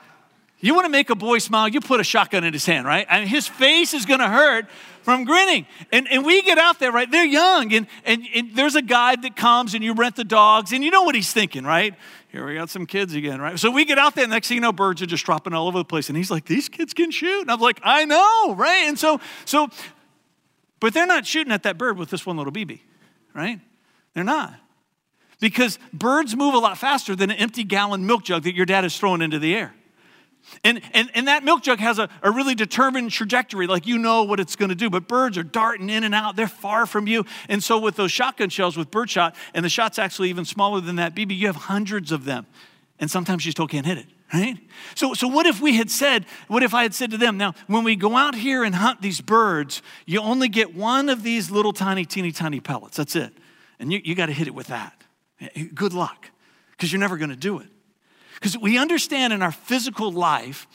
You 0.60 0.74
want 0.74 0.86
to 0.86 0.90
make 0.90 1.08
a 1.08 1.14
boy 1.14 1.38
smile, 1.38 1.68
you 1.68 1.80
put 1.80 2.00
a 2.00 2.04
shotgun 2.04 2.42
in 2.42 2.52
his 2.52 2.66
hand, 2.66 2.84
right? 2.84 3.06
And 3.08 3.28
his 3.28 3.46
face 3.46 3.94
is 3.94 4.06
going 4.06 4.18
to 4.18 4.28
hurt 4.28 4.66
from 5.02 5.24
grinning. 5.24 5.66
And, 5.92 6.10
and 6.10 6.26
we 6.26 6.42
get 6.42 6.58
out 6.58 6.80
there, 6.80 6.90
right? 6.90 7.08
They're 7.08 7.24
young, 7.24 7.72
and, 7.72 7.86
and, 8.04 8.26
and 8.34 8.56
there's 8.56 8.74
a 8.74 8.82
guide 8.82 9.22
that 9.22 9.36
comes 9.36 9.74
and 9.74 9.84
you 9.84 9.94
rent 9.94 10.16
the 10.16 10.24
dogs, 10.24 10.72
and 10.72 10.82
you 10.82 10.90
know 10.90 11.04
what 11.04 11.14
he's 11.14 11.32
thinking, 11.32 11.62
right? 11.62 11.94
Here 12.28 12.44
we 12.44 12.54
got 12.54 12.70
some 12.70 12.86
kids 12.86 13.14
again, 13.14 13.40
right? 13.40 13.58
So 13.58 13.70
we 13.70 13.84
get 13.84 13.98
out 13.98 14.16
there, 14.16 14.24
and 14.24 14.32
next 14.32 14.48
thing 14.48 14.56
you 14.56 14.60
know, 14.60 14.72
birds 14.72 15.00
are 15.00 15.06
just 15.06 15.24
dropping 15.24 15.54
all 15.54 15.68
over 15.68 15.78
the 15.78 15.84
place. 15.84 16.08
And 16.08 16.16
he's 16.16 16.30
like, 16.30 16.44
These 16.44 16.68
kids 16.68 16.92
can 16.92 17.10
shoot. 17.10 17.40
And 17.42 17.50
I'm 17.50 17.60
like, 17.60 17.80
I 17.82 18.04
know, 18.04 18.54
right? 18.54 18.84
And 18.86 18.98
so, 18.98 19.20
so, 19.44 19.68
but 20.80 20.92
they're 20.92 21.06
not 21.06 21.26
shooting 21.26 21.52
at 21.52 21.62
that 21.62 21.78
bird 21.78 21.96
with 21.96 22.10
this 22.10 22.26
one 22.26 22.36
little 22.36 22.52
BB, 22.52 22.80
right? 23.32 23.60
They're 24.12 24.24
not. 24.24 24.54
Because 25.40 25.78
birds 25.92 26.36
move 26.36 26.54
a 26.54 26.58
lot 26.58 26.76
faster 26.76 27.14
than 27.14 27.30
an 27.30 27.36
empty 27.36 27.64
gallon 27.64 28.06
milk 28.06 28.24
jug 28.24 28.42
that 28.42 28.54
your 28.54 28.66
dad 28.66 28.84
is 28.84 28.98
throwing 28.98 29.22
into 29.22 29.38
the 29.38 29.54
air. 29.54 29.72
And, 30.64 30.80
and, 30.92 31.10
and 31.14 31.28
that 31.28 31.44
milk 31.44 31.62
jug 31.62 31.78
has 31.78 31.98
a, 31.98 32.08
a 32.22 32.30
really 32.30 32.54
determined 32.54 33.10
trajectory, 33.10 33.66
like 33.66 33.86
you 33.86 33.98
know 33.98 34.24
what 34.24 34.40
it's 34.40 34.56
going 34.56 34.70
to 34.70 34.74
do. 34.74 34.90
But 34.90 35.06
birds 35.06 35.36
are 35.38 35.42
darting 35.42 35.90
in 35.90 36.04
and 36.04 36.14
out, 36.14 36.36
they're 36.36 36.48
far 36.48 36.86
from 36.86 37.06
you. 37.06 37.24
And 37.48 37.62
so, 37.62 37.78
with 37.78 37.96
those 37.96 38.10
shotgun 38.10 38.48
shells 38.48 38.76
with 38.76 38.90
birdshot, 38.90 39.36
and 39.54 39.64
the 39.64 39.68
shot's 39.68 39.98
actually 39.98 40.30
even 40.30 40.44
smaller 40.44 40.80
than 40.80 40.96
that 40.96 41.14
BB, 41.14 41.36
you 41.36 41.46
have 41.46 41.56
hundreds 41.56 42.12
of 42.12 42.24
them. 42.24 42.46
And 42.98 43.10
sometimes 43.10 43.46
you 43.46 43.52
still 43.52 43.68
can't 43.68 43.86
hit 43.86 43.98
it, 43.98 44.06
right? 44.32 44.58
So, 44.96 45.14
so 45.14 45.28
what 45.28 45.46
if 45.46 45.60
we 45.60 45.76
had 45.76 45.90
said, 45.90 46.26
what 46.48 46.62
if 46.62 46.74
I 46.74 46.82
had 46.82 46.94
said 46.94 47.12
to 47.12 47.18
them, 47.18 47.36
now, 47.36 47.54
when 47.68 47.84
we 47.84 47.94
go 47.94 48.16
out 48.16 48.34
here 48.34 48.64
and 48.64 48.74
hunt 48.74 49.00
these 49.00 49.20
birds, 49.20 49.82
you 50.04 50.20
only 50.20 50.48
get 50.48 50.74
one 50.74 51.08
of 51.08 51.22
these 51.22 51.50
little 51.50 51.72
tiny, 51.72 52.04
teeny, 52.04 52.32
tiny 52.32 52.58
pellets. 52.58 52.96
That's 52.96 53.14
it. 53.14 53.32
And 53.78 53.92
you, 53.92 54.00
you 54.02 54.16
got 54.16 54.26
to 54.26 54.32
hit 54.32 54.48
it 54.48 54.54
with 54.54 54.66
that. 54.68 55.00
Eh, 55.40 55.66
good 55.72 55.92
luck, 55.92 56.30
because 56.72 56.92
you're 56.92 56.98
never 56.98 57.16
going 57.16 57.30
to 57.30 57.36
do 57.36 57.60
it. 57.60 57.68
Because 58.38 58.56
we 58.56 58.78
understand 58.78 59.32
in 59.32 59.42
our 59.42 59.52
physical 59.52 60.12
life, 60.12 60.66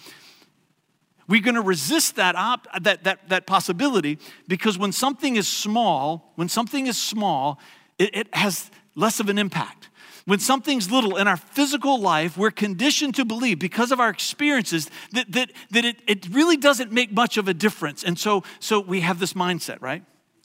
we're 1.27 1.41
going 1.41 1.55
to 1.55 1.61
resist 1.61 2.17
that, 2.17 2.35
op- 2.35 2.67
that, 2.83 3.05
that, 3.05 3.29
that 3.29 3.47
possibility 3.47 4.19
because 4.47 4.77
when 4.77 4.91
something 4.91 5.37
is 5.37 5.47
small, 5.47 6.33
when 6.35 6.49
something 6.49 6.87
is 6.87 6.97
small, 6.97 7.59
it, 7.97 8.13
it 8.13 8.35
has 8.35 8.69
less 8.95 9.19
of 9.19 9.29
an 9.29 9.37
impact. 9.37 9.89
When 10.25 10.39
something's 10.39 10.91
little 10.91 11.17
in 11.17 11.27
our 11.27 11.37
physical 11.37 11.99
life, 11.99 12.37
we're 12.37 12.51
conditioned 12.51 13.15
to 13.15 13.25
believe 13.25 13.59
because 13.59 13.91
of 13.91 13.99
our 13.99 14.09
experiences 14.09 14.89
that, 15.11 15.31
that, 15.31 15.51
that 15.71 15.85
it, 15.85 15.97
it 16.07 16.27
really 16.29 16.57
doesn't 16.57 16.91
make 16.91 17.11
much 17.11 17.37
of 17.37 17.47
a 17.47 17.53
difference. 17.53 18.03
And 18.03 18.17
so, 18.17 18.43
so 18.59 18.79
we 18.79 19.01
have 19.01 19.19
this 19.19 19.33
mindset, 19.33 19.81
right? 19.81 20.03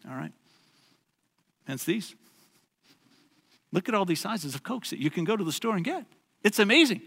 All 0.08 0.16
right. 0.16 0.32
Hence 1.66 1.84
these. 1.84 2.14
Look 3.72 3.88
at 3.88 3.94
all 3.94 4.04
these 4.04 4.20
sizes 4.20 4.54
of 4.54 4.62
Cokes 4.62 4.90
that 4.90 4.98
you 4.98 5.10
can 5.10 5.24
go 5.24 5.36
to 5.36 5.44
the 5.44 5.52
store 5.52 5.76
and 5.76 5.84
get. 5.84 6.06
It's 6.42 6.58
amazing. 6.58 7.02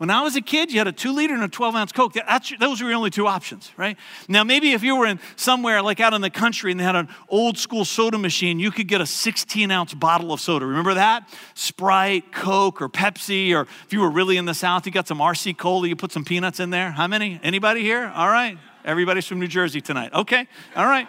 When 0.00 0.08
I 0.08 0.22
was 0.22 0.34
a 0.34 0.40
kid, 0.40 0.72
you 0.72 0.78
had 0.78 0.88
a 0.88 0.92
two 0.92 1.12
liter 1.12 1.34
and 1.34 1.42
a 1.42 1.48
12 1.48 1.74
ounce 1.74 1.92
Coke. 1.92 2.14
That's, 2.14 2.54
those 2.58 2.80
were 2.80 2.88
your 2.88 2.96
only 2.96 3.10
two 3.10 3.26
options, 3.26 3.70
right? 3.76 3.98
Now, 4.28 4.44
maybe 4.44 4.72
if 4.72 4.82
you 4.82 4.96
were 4.96 5.04
in 5.04 5.20
somewhere 5.36 5.82
like 5.82 6.00
out 6.00 6.14
in 6.14 6.22
the 6.22 6.30
country 6.30 6.70
and 6.70 6.80
they 6.80 6.84
had 6.84 6.96
an 6.96 7.10
old 7.28 7.58
school 7.58 7.84
soda 7.84 8.16
machine, 8.16 8.58
you 8.58 8.70
could 8.70 8.88
get 8.88 9.02
a 9.02 9.06
16 9.06 9.70
ounce 9.70 9.92
bottle 9.92 10.32
of 10.32 10.40
soda. 10.40 10.64
Remember 10.64 10.94
that? 10.94 11.28
Sprite, 11.52 12.32
Coke, 12.32 12.80
or 12.80 12.88
Pepsi, 12.88 13.54
or 13.54 13.68
if 13.84 13.92
you 13.92 14.00
were 14.00 14.08
really 14.08 14.38
in 14.38 14.46
the 14.46 14.54
South, 14.54 14.86
you 14.86 14.92
got 14.92 15.06
some 15.06 15.18
RC 15.18 15.58
Cola, 15.58 15.86
you 15.86 15.96
put 15.96 16.12
some 16.12 16.24
peanuts 16.24 16.60
in 16.60 16.70
there. 16.70 16.92
How 16.92 17.06
many? 17.06 17.38
Anybody 17.42 17.82
here? 17.82 18.10
All 18.14 18.28
right. 18.28 18.56
Everybody's 18.86 19.26
from 19.26 19.38
New 19.38 19.48
Jersey 19.48 19.82
tonight. 19.82 20.14
Okay. 20.14 20.48
All 20.76 20.86
right. 20.86 21.08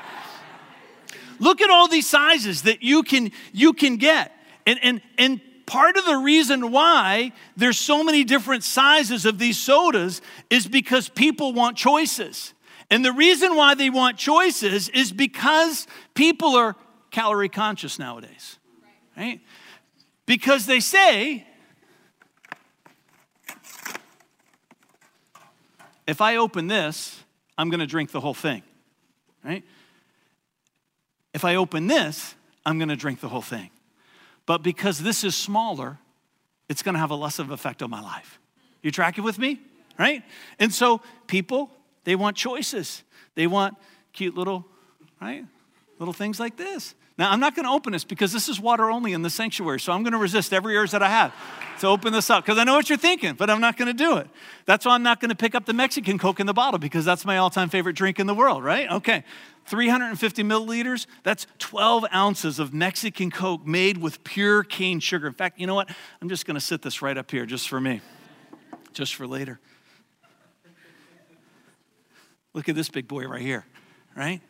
Look 1.40 1.62
at 1.62 1.70
all 1.70 1.88
these 1.88 2.08
sizes 2.08 2.64
that 2.64 2.84
you 2.84 3.04
can 3.04 3.32
you 3.54 3.72
can 3.72 3.96
get. 3.96 4.34
And 4.68 4.80
and 4.84 5.02
and 5.18 5.42
part 5.72 5.96
of 5.96 6.04
the 6.04 6.18
reason 6.18 6.70
why 6.70 7.32
there's 7.56 7.78
so 7.78 8.04
many 8.04 8.26
different 8.26 8.62
sizes 8.62 9.26
of 9.26 9.40
these 9.40 9.58
sodas 9.58 10.22
is 10.50 10.68
because 10.68 11.08
people 11.08 11.54
want 11.54 11.78
choices. 11.78 12.54
And 12.90 13.06
the 13.06 13.14
reason 13.14 13.56
why 13.56 13.74
they 13.76 13.90
want 13.90 14.18
choices 14.18 14.90
is 14.90 15.14
because 15.14 15.88
people 16.14 16.58
are 16.58 16.76
calorie 17.10 17.48
conscious 17.48 17.98
nowadays. 17.98 18.60
Right? 19.16 19.40
Because 20.26 20.66
they 20.66 20.82
say 20.82 21.48
if 26.06 26.20
I 26.20 26.36
open 26.36 26.68
this, 26.68 27.24
I'm 27.58 27.70
going 27.70 27.80
to 27.80 27.88
drink 27.88 28.12
the 28.12 28.20
whole 28.20 28.34
thing. 28.34 28.62
Right? 29.42 29.64
If 31.34 31.46
I 31.46 31.56
open 31.56 31.88
this, 31.88 32.36
I'm 32.66 32.78
going 32.78 32.90
to 32.90 32.98
drink 32.98 33.22
the 33.22 33.30
whole 33.30 33.42
thing. 33.42 33.70
But 34.52 34.64
because 34.64 35.00
this 35.00 35.24
is 35.24 35.34
smaller, 35.34 35.98
it's 36.68 36.84
to 36.96 37.00
have 37.00 37.10
a 37.10 37.16
less 37.16 37.40
of 37.40 37.52
effect 37.52 37.82
on 37.82 37.90
my 37.90 38.02
life. 38.02 38.38
You 38.82 38.92
tracking 38.92 39.24
with 39.24 39.40
me? 39.40 39.62
Right? 39.98 40.24
And 40.60 40.74
so 40.74 41.00
people, 41.26 41.72
they 42.04 42.18
want 42.18 42.36
choices. 42.36 43.02
They 43.36 43.48
want 43.48 43.78
cute 44.12 44.36
little, 44.36 44.66
right? 45.22 45.46
Little 46.00 46.14
things 46.14 46.38
like 46.38 46.58
this. 46.58 46.96
Now, 47.22 47.30
I'm 47.30 47.40
not 47.40 47.54
going 47.54 47.66
to 47.66 47.72
open 47.72 47.94
this 47.94 48.04
because 48.04 48.34
this 48.34 48.50
is 48.50 48.60
water 48.60 48.90
only 48.90 49.14
in 49.14 49.22
the 49.22 49.30
sanctuary, 49.30 49.80
so 49.80 49.94
I'm 49.94 50.02
going 50.02 50.14
to 50.14 50.18
resist 50.18 50.52
every 50.52 50.76
urge 50.76 50.90
that 50.90 51.04
I 51.04 51.10
have 51.10 51.32
to 51.82 51.86
open 51.86 52.14
this 52.14 52.32
up 52.32 52.44
because 52.44 52.58
I 52.58 52.64
know 52.64 52.74
what 52.74 52.90
you're 52.90 52.98
thinking, 52.98 53.36
but 53.36 53.48
I'm 53.48 53.62
not 53.62 53.78
going 53.78 53.90
to 53.90 53.94
do 53.94 54.18
it. 54.18 54.28
That's 54.66 54.88
why 54.88 54.96
I'm 54.96 55.04
not 55.04 55.20
going 55.20 55.30
to 55.30 55.36
pick 55.36 55.54
up 55.54 55.68
the 55.68 55.74
Mexican 55.74 56.18
Coke 56.18 56.40
in 56.40 56.48
the 56.48 56.54
bottle 56.54 56.80
because 56.80 57.06
that's 57.06 57.24
my 57.24 57.38
all 57.38 57.52
time 57.52 57.70
favorite 57.70 57.96
drink 57.96 58.20
in 58.20 58.26
the 58.26 58.34
world, 58.34 58.64
right? 58.64 58.90
Okay. 58.90 59.24
350 59.68 60.42
milliliters, 60.42 61.06
that's 61.22 61.46
12 61.60 62.06
ounces 62.12 62.58
of 62.58 62.74
Mexican 62.74 63.30
Coke 63.30 63.68
made 63.68 64.00
with 64.00 64.24
pure 64.24 64.64
cane 64.64 65.00
sugar. 65.00 65.28
In 65.28 65.34
fact, 65.36 65.60
you 65.60 65.68
know 65.68 65.76
what? 65.76 65.92
I'm 66.24 66.30
just 66.30 66.48
going 66.48 66.56
to 66.56 66.60
sit 66.60 66.82
this 66.82 67.04
right 67.04 67.20
up 67.20 67.30
here 67.30 67.46
just 67.46 67.70
for 67.70 67.80
me, 67.80 68.02
just 68.94 69.14
for 69.14 69.28
later. 69.28 69.60
Look 72.56 72.68
at 72.68 72.74
this 72.74 72.90
big 72.90 73.08
boy 73.08 73.28
right 73.28 73.44
here, 73.44 73.64
right? 74.16 74.42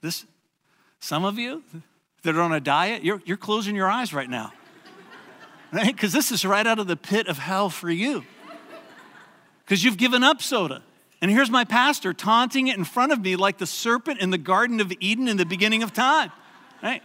This, 0.00 0.24
some 1.00 1.24
of 1.24 1.38
you 1.38 1.62
that 2.22 2.36
are 2.36 2.40
on 2.40 2.52
a 2.52 2.60
diet, 2.60 3.04
you're, 3.04 3.20
you're 3.24 3.36
closing 3.36 3.74
your 3.74 3.88
eyes 3.88 4.12
right 4.12 4.28
now, 4.28 4.52
right? 5.72 5.94
Because 5.94 6.12
this 6.12 6.30
is 6.30 6.44
right 6.44 6.66
out 6.66 6.78
of 6.78 6.86
the 6.86 6.96
pit 6.96 7.26
of 7.26 7.38
hell 7.38 7.70
for 7.70 7.90
you. 7.90 8.24
Because 9.64 9.84
you've 9.84 9.98
given 9.98 10.22
up 10.22 10.40
soda. 10.40 10.82
And 11.20 11.30
here's 11.30 11.50
my 11.50 11.64
pastor 11.64 12.12
taunting 12.12 12.68
it 12.68 12.76
in 12.76 12.84
front 12.84 13.12
of 13.12 13.20
me 13.20 13.36
like 13.36 13.58
the 13.58 13.66
serpent 13.66 14.20
in 14.20 14.30
the 14.30 14.38
Garden 14.38 14.80
of 14.80 14.92
Eden 15.00 15.28
in 15.28 15.36
the 15.36 15.44
beginning 15.44 15.82
of 15.82 15.92
time, 15.92 16.30
right? 16.82 17.02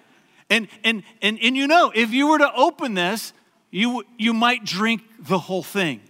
And, 0.49 0.67
and, 0.83 1.03
and, 1.21 1.39
and 1.41 1.57
you 1.57 1.67
know, 1.67 1.91
if 1.93 2.11
you 2.11 2.27
were 2.27 2.37
to 2.37 2.53
open 2.53 2.93
this, 2.93 3.33
you, 3.71 4.03
you 4.17 4.33
might 4.33 4.63
drink 4.63 5.01
the 5.19 5.39
whole 5.39 5.63
thing. 5.63 6.01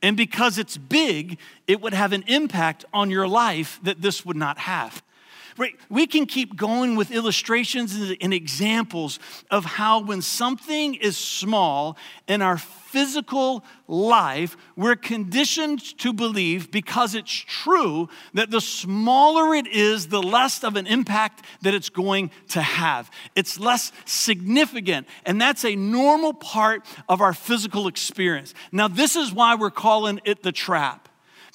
And 0.00 0.16
because 0.16 0.58
it's 0.58 0.76
big, 0.76 1.38
it 1.66 1.80
would 1.80 1.92
have 1.92 2.12
an 2.12 2.24
impact 2.28 2.84
on 2.92 3.10
your 3.10 3.26
life 3.26 3.80
that 3.82 4.00
this 4.00 4.24
would 4.24 4.36
not 4.36 4.58
have. 4.58 5.02
We 5.88 6.06
can 6.06 6.26
keep 6.26 6.56
going 6.56 6.96
with 6.96 7.10
illustrations 7.10 7.94
and 8.20 8.32
examples 8.32 9.18
of 9.50 9.64
how 9.64 10.02
when 10.02 10.22
something 10.22 10.94
is 10.94 11.16
small 11.16 11.96
in 12.26 12.42
our 12.42 12.58
physical 12.58 13.64
life, 13.86 14.56
we're 14.76 14.96
conditioned 14.96 15.80
to 15.98 16.12
believe 16.12 16.70
because 16.70 17.14
it's 17.14 17.32
true 17.32 18.08
that 18.34 18.50
the 18.50 18.60
smaller 18.60 19.54
it 19.54 19.66
is, 19.66 20.08
the 20.08 20.22
less 20.22 20.64
of 20.64 20.76
an 20.76 20.86
impact 20.86 21.44
that 21.62 21.74
it's 21.74 21.88
going 21.88 22.30
to 22.48 22.62
have. 22.62 23.10
It's 23.36 23.60
less 23.60 23.92
significant, 24.06 25.06
and 25.24 25.40
that's 25.40 25.64
a 25.64 25.76
normal 25.76 26.32
part 26.32 26.84
of 27.08 27.20
our 27.20 27.32
physical 27.32 27.86
experience. 27.86 28.54
Now, 28.72 28.88
this 28.88 29.14
is 29.14 29.32
why 29.32 29.54
we're 29.54 29.70
calling 29.70 30.20
it 30.24 30.42
the 30.42 30.52
trap 30.52 31.09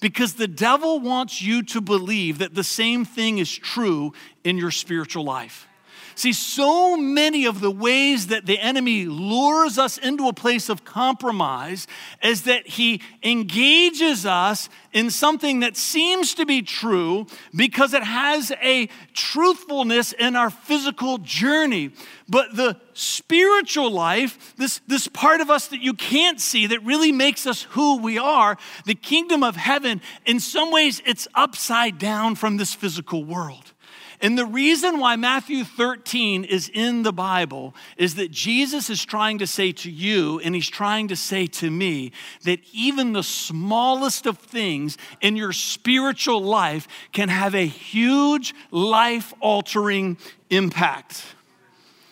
because 0.06 0.36
the 0.36 0.48
devil 0.48 1.00
wants 1.00 1.42
you 1.42 1.64
to 1.64 1.82
believe 1.82 2.38
that 2.38 2.54
the 2.54 2.64
same 2.64 3.04
thing 3.06 3.40
is 3.40 3.52
true 3.52 4.14
in 4.44 4.56
your 4.56 4.70
spiritual 4.70 5.24
life. 5.24 5.68
See, 6.16 6.32
so 6.32 6.96
many 6.96 7.46
of 7.46 7.60
the 7.60 7.70
ways 7.70 8.28
that 8.28 8.46
the 8.46 8.58
enemy 8.58 9.06
lures 9.06 9.78
us 9.78 9.98
into 9.98 10.30
a 10.30 10.34
place 10.34 10.70
of 10.70 10.86
compromise 10.86 11.88
is 12.24 12.44
that 12.44 12.66
he 12.66 13.02
engages 13.22 14.26
us 14.26 14.70
in 14.94 15.10
something 15.10 15.60
that 15.60 15.76
seems 15.76 16.34
to 16.36 16.46
be 16.46 16.62
true 16.62 17.28
because 17.54 17.94
it 17.94 18.04
has 18.04 18.54
a 18.64 18.88
truthfulness 19.14 20.14
in 20.14 20.38
our 20.38 20.50
physical 20.50 21.18
journey. 21.18 21.92
But 22.30 22.56
the 22.56 22.80
spiritual 22.94 23.92
life, 23.92 24.56
this, 24.56 24.80
this 24.88 25.10
part 25.10 25.42
of 25.42 25.50
us 25.50 25.68
that 25.68 25.82
you 25.82 25.94
can't 25.94 26.40
see 26.40 26.68
that 26.68 26.82
really 26.86 27.12
makes 27.12 27.46
us 27.46 27.64
who 27.64 27.98
we 27.98 28.18
are, 28.18 28.58
the 28.86 28.96
kingdom 28.96 29.44
of 29.44 29.58
heaven, 29.58 30.02
in 30.26 30.40
some 30.40 30.72
ways 30.72 31.02
it's 31.06 31.28
upside 31.36 32.00
down 32.00 32.36
from 32.36 32.56
this 32.56 32.74
physical 32.74 33.26
world. 33.26 33.74
And 34.22 34.38
the 34.38 34.46
reason 34.46 35.00
why 35.00 35.16
Matthew 35.16 35.64
13 35.64 36.44
is 36.44 36.70
in 36.74 37.04
the 37.04 37.14
Bible 37.14 37.76
is 37.98 38.16
that 38.16 38.32
Jesus 38.32 38.90
is 38.90 39.04
trying 39.04 39.40
to 39.40 39.48
say 39.48 39.72
to 39.74 39.92
you, 39.92 40.40
and 40.40 40.56
he's 40.56 40.70
trying 40.70 41.08
to 41.10 41.16
say 41.16 41.48
to 41.48 41.70
me, 41.70 42.12
that 42.44 42.60
even 42.72 43.14
the 43.14 43.24
smallest 43.24 44.26
of 44.26 44.38
things 44.38 44.98
in 45.22 45.36
your 45.36 45.52
spiritual 45.52 46.42
life 46.42 46.88
can 47.12 47.30
have 47.30 47.56
a 47.56 47.66
huge 47.66 48.54
life 48.72 49.34
altering 49.40 50.18
impact. 50.50 51.24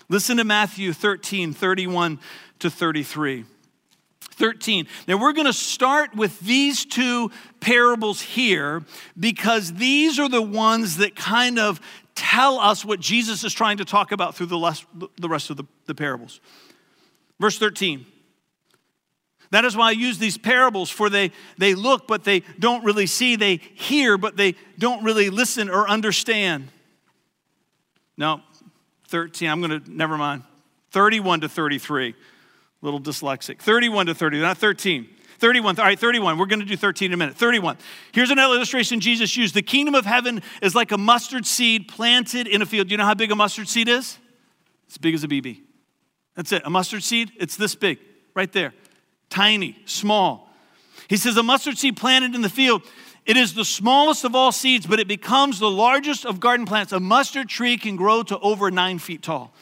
Listen 0.10 0.38
to 0.38 0.43
Matthew 0.43 0.93
13, 0.93 1.53
31 1.53 2.19
to 2.60 2.69
33. 2.69 3.45
13. 4.34 4.88
Now, 5.08 5.18
we're 5.18 5.34
going 5.34 5.48
to 5.48 5.54
start 5.54 6.16
with 6.16 6.40
these 6.40 6.86
two 6.86 7.32
parables 7.60 8.22
here 8.22 8.84
because 9.20 9.74
these 9.74 10.20
are 10.20 10.30
the 10.30 10.42
ones 10.42 10.98
that 10.98 11.16
kind 11.16 11.60
of 11.60 11.80
tell 12.16 12.60
us 12.60 12.84
what 12.84 13.00
Jesus 13.00 13.44
is 13.44 13.54
trying 13.54 13.78
to 13.78 13.86
talk 13.86 14.12
about 14.12 14.36
through 14.36 14.48
the, 14.48 15.30
rest 15.30 15.50
of 15.50 15.66
the, 15.86 15.96
parables. 15.96 16.42
Verse 17.40 17.58
13. 17.58 18.06
That 19.52 19.66
is 19.66 19.78
why 19.78 19.90
I 19.90 19.92
use 19.92 20.18
these 20.18 20.38
parables, 20.38 20.90
for 20.90 21.10
they, 21.10 21.32
they 21.60 21.75
look, 21.75 22.08
but 22.08 22.24
they 22.24 22.40
don't 22.58 22.84
really 22.84 23.06
see. 23.06 23.36
They 23.36 23.58
hear, 23.58 24.18
but 24.18 24.36
they 24.36 24.56
don't 24.80 25.04
really 25.04 25.30
listen 25.30 25.70
or 25.70 25.88
understand. 25.88 26.70
No, 28.18 28.42
13, 29.10 29.50
I'm 29.50 29.62
going 29.62 29.84
to, 29.84 29.92
never 29.92 30.18
mind. 30.18 30.44
31 30.92 31.42
to 31.42 31.50
33 31.50 32.16
little 32.84 33.02
dyslexic. 33.02 33.60
31 33.60 34.08
to 34.08 34.16
30, 34.16 34.42
not 34.42 34.58
13. 34.58 35.08
31, 35.40 35.80
all 35.80 35.86
right, 35.86 36.00
31. 36.00 36.38
We're 36.38 36.46
going 36.46 36.60
to 36.60 36.66
do 36.66 36.78
13 36.78 37.08
in 37.08 37.13
a 37.13 37.18
minute. 37.18 37.36
31. 37.36 37.78
Here's 38.12 38.30
another 38.30 38.56
illustration 38.56 39.00
Jesus 39.00 39.36
used. 39.36 39.56
The 39.56 39.62
kingdom 39.62 39.96
of 39.96 40.06
heaven 40.06 40.42
is 40.62 40.75
like 40.75 40.92
a 40.92 40.98
mustard 40.98 41.46
seed 41.46 41.88
planted 41.88 42.48
in 42.48 42.62
a 42.62 42.66
field. 42.66 42.88
Do 42.88 42.94
you 42.94 42.98
know 42.98 43.06
how 43.06 43.13
big 43.13 43.32
a 43.32 43.36
mustard 43.36 43.68
seed 43.68 43.90
is? 43.90 44.20
It's 44.88 44.98
big 44.98 45.13
as 45.16 45.24
a 45.24 45.28
BB. 45.28 45.62
That's 46.36 46.52
it. 46.52 46.62
A 46.66 46.70
mustard 46.70 47.04
seed, 47.04 47.32
it's 47.40 47.58
this 47.58 47.75
big, 47.75 48.00
right 48.36 48.52
there. 48.52 48.74
Tiny, 49.30 49.78
small. 49.86 50.50
He 51.08 51.18
says, 51.18 51.36
a 51.38 51.44
mustard 51.44 51.78
seed 51.78 51.98
planted 51.98 52.36
in 52.36 52.42
the 52.42 52.50
field. 52.50 52.84
It 53.25 53.38
is 53.38 53.54
the 53.54 53.66
smallest 53.66 54.25
of 54.25 54.36
all 54.36 54.52
seeds, 54.52 54.86
but 54.86 55.00
it 55.00 55.08
becomes 55.08 55.60
the 55.60 55.70
largest 55.70 56.25
of 56.25 56.40
garden 56.40 56.66
plants. 56.66 56.92
A 56.92 57.00
mustard 57.00 57.50
tree 57.50 57.78
can 57.78 57.96
grow 57.96 58.24
to 58.24 58.38
over 58.40 58.70
nine 58.70 59.00
feet 59.00 59.22
tall. 59.22 59.54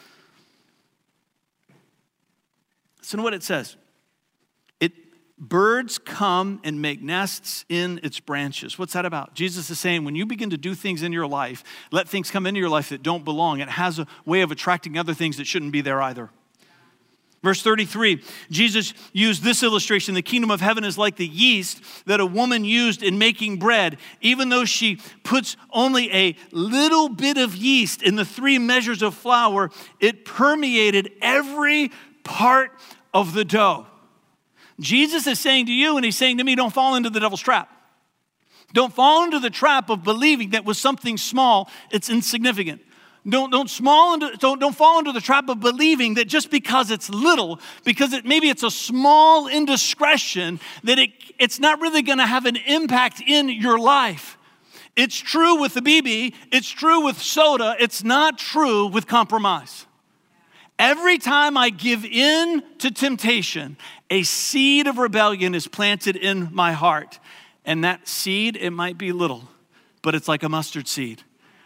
Listen 3.12 3.18
to 3.18 3.24
what 3.24 3.34
it 3.34 3.44
says. 3.44 3.76
It 4.80 4.94
birds 5.38 5.98
come 5.98 6.62
and 6.64 6.82
make 6.82 7.02
nests 7.02 7.66
in 7.68 8.00
its 8.04 8.22
branches. 8.22 8.80
What's 8.80 8.94
that 8.94 9.06
about? 9.06 9.34
Jesus 9.34 9.70
is 9.70 9.78
saying 9.80 10.06
when 10.06 10.16
you 10.16 10.26
begin 10.26 10.50
to 10.52 10.58
do 10.58 10.74
things 10.74 11.04
in 11.04 11.12
your 11.12 11.28
life, 11.28 11.62
let 11.92 12.08
things 12.08 12.32
come 12.32 12.48
into 12.48 12.62
your 12.62 12.70
life 12.70 12.88
that 12.88 13.04
don't 13.04 13.26
belong, 13.26 13.60
it 13.60 13.68
has 13.68 14.00
a 14.00 14.08
way 14.26 14.40
of 14.40 14.52
attracting 14.52 14.98
other 14.98 15.14
things 15.14 15.36
that 15.36 15.46
shouldn't 15.46 15.74
be 15.74 15.82
there 15.82 16.02
either. 16.02 16.30
Verse 17.44 17.62
33, 17.62 18.24
Jesus 18.50 18.94
used 19.12 19.44
this 19.44 19.62
illustration. 19.62 20.16
The 20.16 20.22
kingdom 20.22 20.50
of 20.50 20.62
heaven 20.62 20.86
is 20.86 20.98
like 20.98 21.18
the 21.18 21.28
yeast 21.28 21.84
that 22.06 22.22
a 22.22 22.26
woman 22.26 22.64
used 22.64 23.04
in 23.04 23.18
making 23.18 23.60
bread. 23.60 23.98
Even 24.22 24.48
though 24.48 24.64
she 24.64 25.02
puts 25.26 25.58
only 25.70 26.10
a 26.14 26.38
little 26.54 27.10
bit 27.10 27.38
of 27.38 27.58
yeast 27.58 28.04
in 28.04 28.16
the 28.16 28.24
three 28.24 28.58
measures 28.58 29.02
of 29.02 29.16
flour, 29.16 29.70
it 30.00 30.24
permeated 30.24 31.12
every 31.22 31.92
part 32.24 32.72
of 33.14 33.34
the 33.34 33.46
dough. 33.46 33.88
Jesus 34.80 35.28
is 35.28 35.40
saying 35.40 35.68
to 35.68 35.72
you, 35.72 35.96
and 35.96 36.04
he's 36.06 36.18
saying 36.18 36.38
to 36.38 36.44
me, 36.44 36.56
don't 36.56 36.74
fall 36.74 36.96
into 36.96 37.10
the 37.10 37.20
devil's 37.20 37.42
trap. 37.42 37.70
Don't 38.74 38.94
fall 38.94 39.24
into 39.24 39.40
the 39.40 39.50
trap 39.50 39.90
of 39.90 40.04
believing 40.04 40.52
that 40.52 40.66
with 40.66 40.78
something 40.78 41.18
small, 41.18 41.70
it's 41.92 42.10
insignificant. 42.10 42.82
Don't, 43.28 43.52
don't, 43.52 43.70
small 43.70 44.16
into, 44.16 44.36
don't, 44.38 44.60
don't 44.60 44.76
fall 44.76 44.98
into 44.98 45.12
the 45.12 45.22
trap 45.22 45.48
of 45.48 45.60
believing 45.60 46.16
that 46.16 46.28
just 46.28 46.50
because 46.50 46.90
it's 46.90 47.08
little, 47.10 47.60
because 47.84 48.14
it, 48.14 48.26
maybe 48.26 48.50
it's 48.50 48.64
a 48.64 48.72
small 48.72 49.48
indiscretion, 49.48 50.60
that 50.84 50.98
it, 50.98 51.12
it's 51.38 51.60
not 51.60 51.80
really 51.82 52.02
going 52.02 52.18
to 52.18 52.26
have 52.26 52.48
an 52.48 52.56
impact 52.56 53.22
in 53.22 53.50
your 53.50 53.78
life. 53.78 54.40
It's 54.96 55.18
true 55.18 55.62
with 55.62 55.76
the 55.76 55.82
BB, 55.82 56.34
it's 56.52 56.70
true 56.70 57.06
with 57.06 57.22
soda, 57.22 57.76
it's 57.80 58.04
not 58.04 58.40
true 58.40 58.88
with 58.88 59.06
compromise. 59.06 59.86
Every 60.82 61.20
time 61.20 61.58
I 61.58 61.70
give 61.70 62.04
in 62.04 62.64
to 62.80 62.90
temptation, 62.90 63.78
a 64.10 64.24
seed 64.24 64.88
of 64.88 64.98
rebellion 64.98 65.54
is 65.54 65.68
planted 65.68 66.16
in 66.16 66.50
my 66.52 66.72
heart. 66.72 67.20
And 67.64 67.84
that 67.84 68.08
seed, 68.08 68.58
it 68.58 68.72
might 68.72 68.98
be 68.98 69.12
little, 69.12 69.48
but 70.02 70.16
it's 70.16 70.28
like 70.28 70.42
a 70.42 70.50
mustard 70.50 70.88
seed 70.88 71.24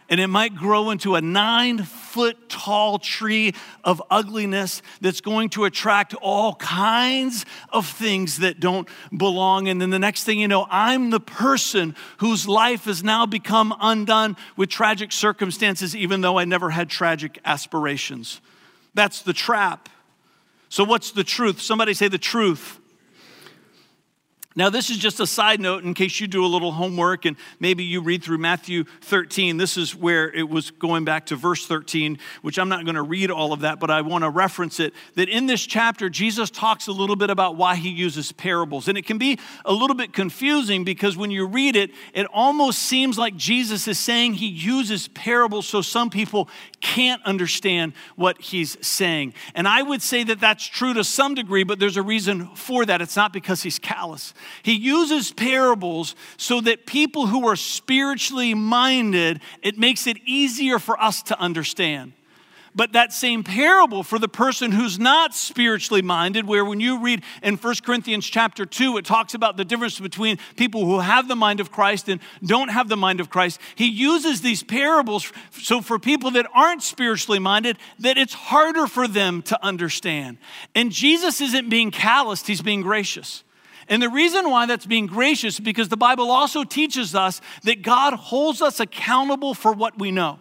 and 0.08 0.20
it 0.20 0.28
might 0.28 0.54
grow 0.54 0.90
into 0.90 1.14
a 1.14 1.20
nine 1.20 1.82
foot 1.82 2.48
tall 2.48 2.98
tree 2.98 3.52
of 3.82 4.02
ugliness 4.10 4.82
that's 5.00 5.20
going 5.20 5.48
to 5.50 5.64
attract 5.64 6.14
all 6.14 6.54
kinds 6.56 7.44
of 7.70 7.86
things 7.88 8.38
that 8.38 8.60
don't 8.60 8.88
belong. 9.16 9.68
And 9.68 9.80
then 9.80 9.90
the 9.90 9.98
next 9.98 10.24
thing 10.24 10.38
you 10.38 10.48
know, 10.48 10.66
I'm 10.70 11.10
the 11.10 11.20
person 11.20 11.96
whose 12.18 12.46
life 12.46 12.84
has 12.84 13.02
now 13.02 13.26
become 13.26 13.74
undone 13.80 14.36
with 14.56 14.68
tragic 14.68 15.10
circumstances, 15.10 15.96
even 15.96 16.20
though 16.20 16.38
I 16.38 16.44
never 16.44 16.70
had 16.70 16.88
tragic 16.88 17.40
aspirations. 17.44 18.40
That's 18.96 19.20
the 19.20 19.34
trap. 19.34 19.90
So, 20.70 20.82
what's 20.82 21.12
the 21.12 21.22
truth? 21.22 21.60
Somebody 21.60 21.94
say 21.94 22.08
the 22.08 22.18
truth. 22.18 22.80
Now, 24.56 24.70
this 24.70 24.88
is 24.88 24.96
just 24.96 25.20
a 25.20 25.26
side 25.26 25.60
note 25.60 25.84
in 25.84 25.92
case 25.92 26.18
you 26.18 26.26
do 26.26 26.42
a 26.42 26.48
little 26.48 26.72
homework 26.72 27.26
and 27.26 27.36
maybe 27.60 27.84
you 27.84 28.00
read 28.00 28.24
through 28.24 28.38
Matthew 28.38 28.84
13. 29.02 29.58
This 29.58 29.76
is 29.76 29.94
where 29.94 30.32
it 30.32 30.48
was 30.48 30.70
going 30.70 31.04
back 31.04 31.26
to 31.26 31.36
verse 31.36 31.66
13, 31.66 32.18
which 32.40 32.58
I'm 32.58 32.70
not 32.70 32.86
going 32.86 32.94
to 32.94 33.02
read 33.02 33.30
all 33.30 33.52
of 33.52 33.60
that, 33.60 33.78
but 33.78 33.90
I 33.90 34.00
want 34.00 34.24
to 34.24 34.30
reference 34.30 34.80
it. 34.80 34.94
That 35.14 35.28
in 35.28 35.44
this 35.44 35.66
chapter, 35.66 36.08
Jesus 36.08 36.48
talks 36.48 36.86
a 36.86 36.92
little 36.92 37.16
bit 37.16 37.28
about 37.28 37.56
why 37.56 37.74
he 37.76 37.90
uses 37.90 38.32
parables. 38.32 38.88
And 38.88 38.96
it 38.96 39.04
can 39.04 39.18
be 39.18 39.38
a 39.66 39.74
little 39.74 39.94
bit 39.94 40.14
confusing 40.14 40.84
because 40.84 41.18
when 41.18 41.30
you 41.30 41.46
read 41.46 41.76
it, 41.76 41.90
it 42.14 42.26
almost 42.32 42.78
seems 42.78 43.18
like 43.18 43.36
Jesus 43.36 43.86
is 43.86 43.98
saying 43.98 44.34
he 44.34 44.48
uses 44.48 45.08
parables 45.08 45.66
so 45.66 45.82
some 45.82 46.08
people 46.08 46.48
can't 46.80 47.22
understand 47.26 47.92
what 48.14 48.40
he's 48.40 48.78
saying. 48.80 49.34
And 49.54 49.68
I 49.68 49.82
would 49.82 50.00
say 50.00 50.24
that 50.24 50.40
that's 50.40 50.66
true 50.66 50.94
to 50.94 51.04
some 51.04 51.34
degree, 51.34 51.62
but 51.62 51.78
there's 51.78 51.98
a 51.98 52.02
reason 52.02 52.46
for 52.54 52.86
that. 52.86 53.02
It's 53.02 53.16
not 53.16 53.34
because 53.34 53.62
he's 53.62 53.78
callous. 53.78 54.32
He 54.62 54.74
uses 54.74 55.32
parables 55.32 56.14
so 56.36 56.60
that 56.62 56.86
people 56.86 57.26
who 57.26 57.46
are 57.46 57.56
spiritually 57.56 58.54
minded, 58.54 59.40
it 59.62 59.78
makes 59.78 60.06
it 60.06 60.16
easier 60.26 60.78
for 60.78 61.00
us 61.00 61.22
to 61.24 61.38
understand. 61.38 62.12
But 62.76 62.92
that 62.92 63.14
same 63.14 63.42
parable 63.42 64.02
for 64.02 64.18
the 64.18 64.28
person 64.28 64.70
who's 64.70 64.98
not 64.98 65.34
spiritually 65.34 66.02
minded, 66.02 66.46
where 66.46 66.62
when 66.62 66.78
you 66.78 67.00
read 67.00 67.22
in 67.42 67.56
1 67.56 67.74
Corinthians 67.82 68.26
chapter 68.26 68.66
2, 68.66 68.98
it 68.98 69.06
talks 69.06 69.32
about 69.32 69.56
the 69.56 69.64
difference 69.64 69.98
between 69.98 70.38
people 70.56 70.84
who 70.84 71.00
have 71.00 71.26
the 71.26 71.34
mind 71.34 71.58
of 71.58 71.72
Christ 71.72 72.10
and 72.10 72.20
don't 72.44 72.68
have 72.68 72.90
the 72.90 72.96
mind 72.96 73.18
of 73.18 73.30
Christ. 73.30 73.58
He 73.76 73.86
uses 73.86 74.42
these 74.42 74.62
parables 74.62 75.32
so 75.52 75.80
for 75.80 75.98
people 75.98 76.32
that 76.32 76.46
aren't 76.54 76.82
spiritually 76.82 77.38
minded, 77.38 77.78
that 78.00 78.18
it's 78.18 78.34
harder 78.34 78.86
for 78.86 79.08
them 79.08 79.40
to 79.44 79.64
understand. 79.64 80.36
And 80.74 80.92
Jesus 80.92 81.40
isn't 81.40 81.70
being 81.70 81.90
calloused, 81.90 82.46
he's 82.46 82.60
being 82.60 82.82
gracious. 82.82 83.42
And 83.88 84.02
the 84.02 84.08
reason 84.08 84.50
why 84.50 84.66
that's 84.66 84.86
being 84.86 85.06
gracious 85.06 85.54
is 85.54 85.60
because 85.60 85.88
the 85.88 85.96
Bible 85.96 86.30
also 86.30 86.64
teaches 86.64 87.14
us 87.14 87.40
that 87.62 87.82
God 87.82 88.14
holds 88.14 88.60
us 88.60 88.80
accountable 88.80 89.54
for 89.54 89.72
what 89.72 89.98
we 89.98 90.10
know. 90.10 90.38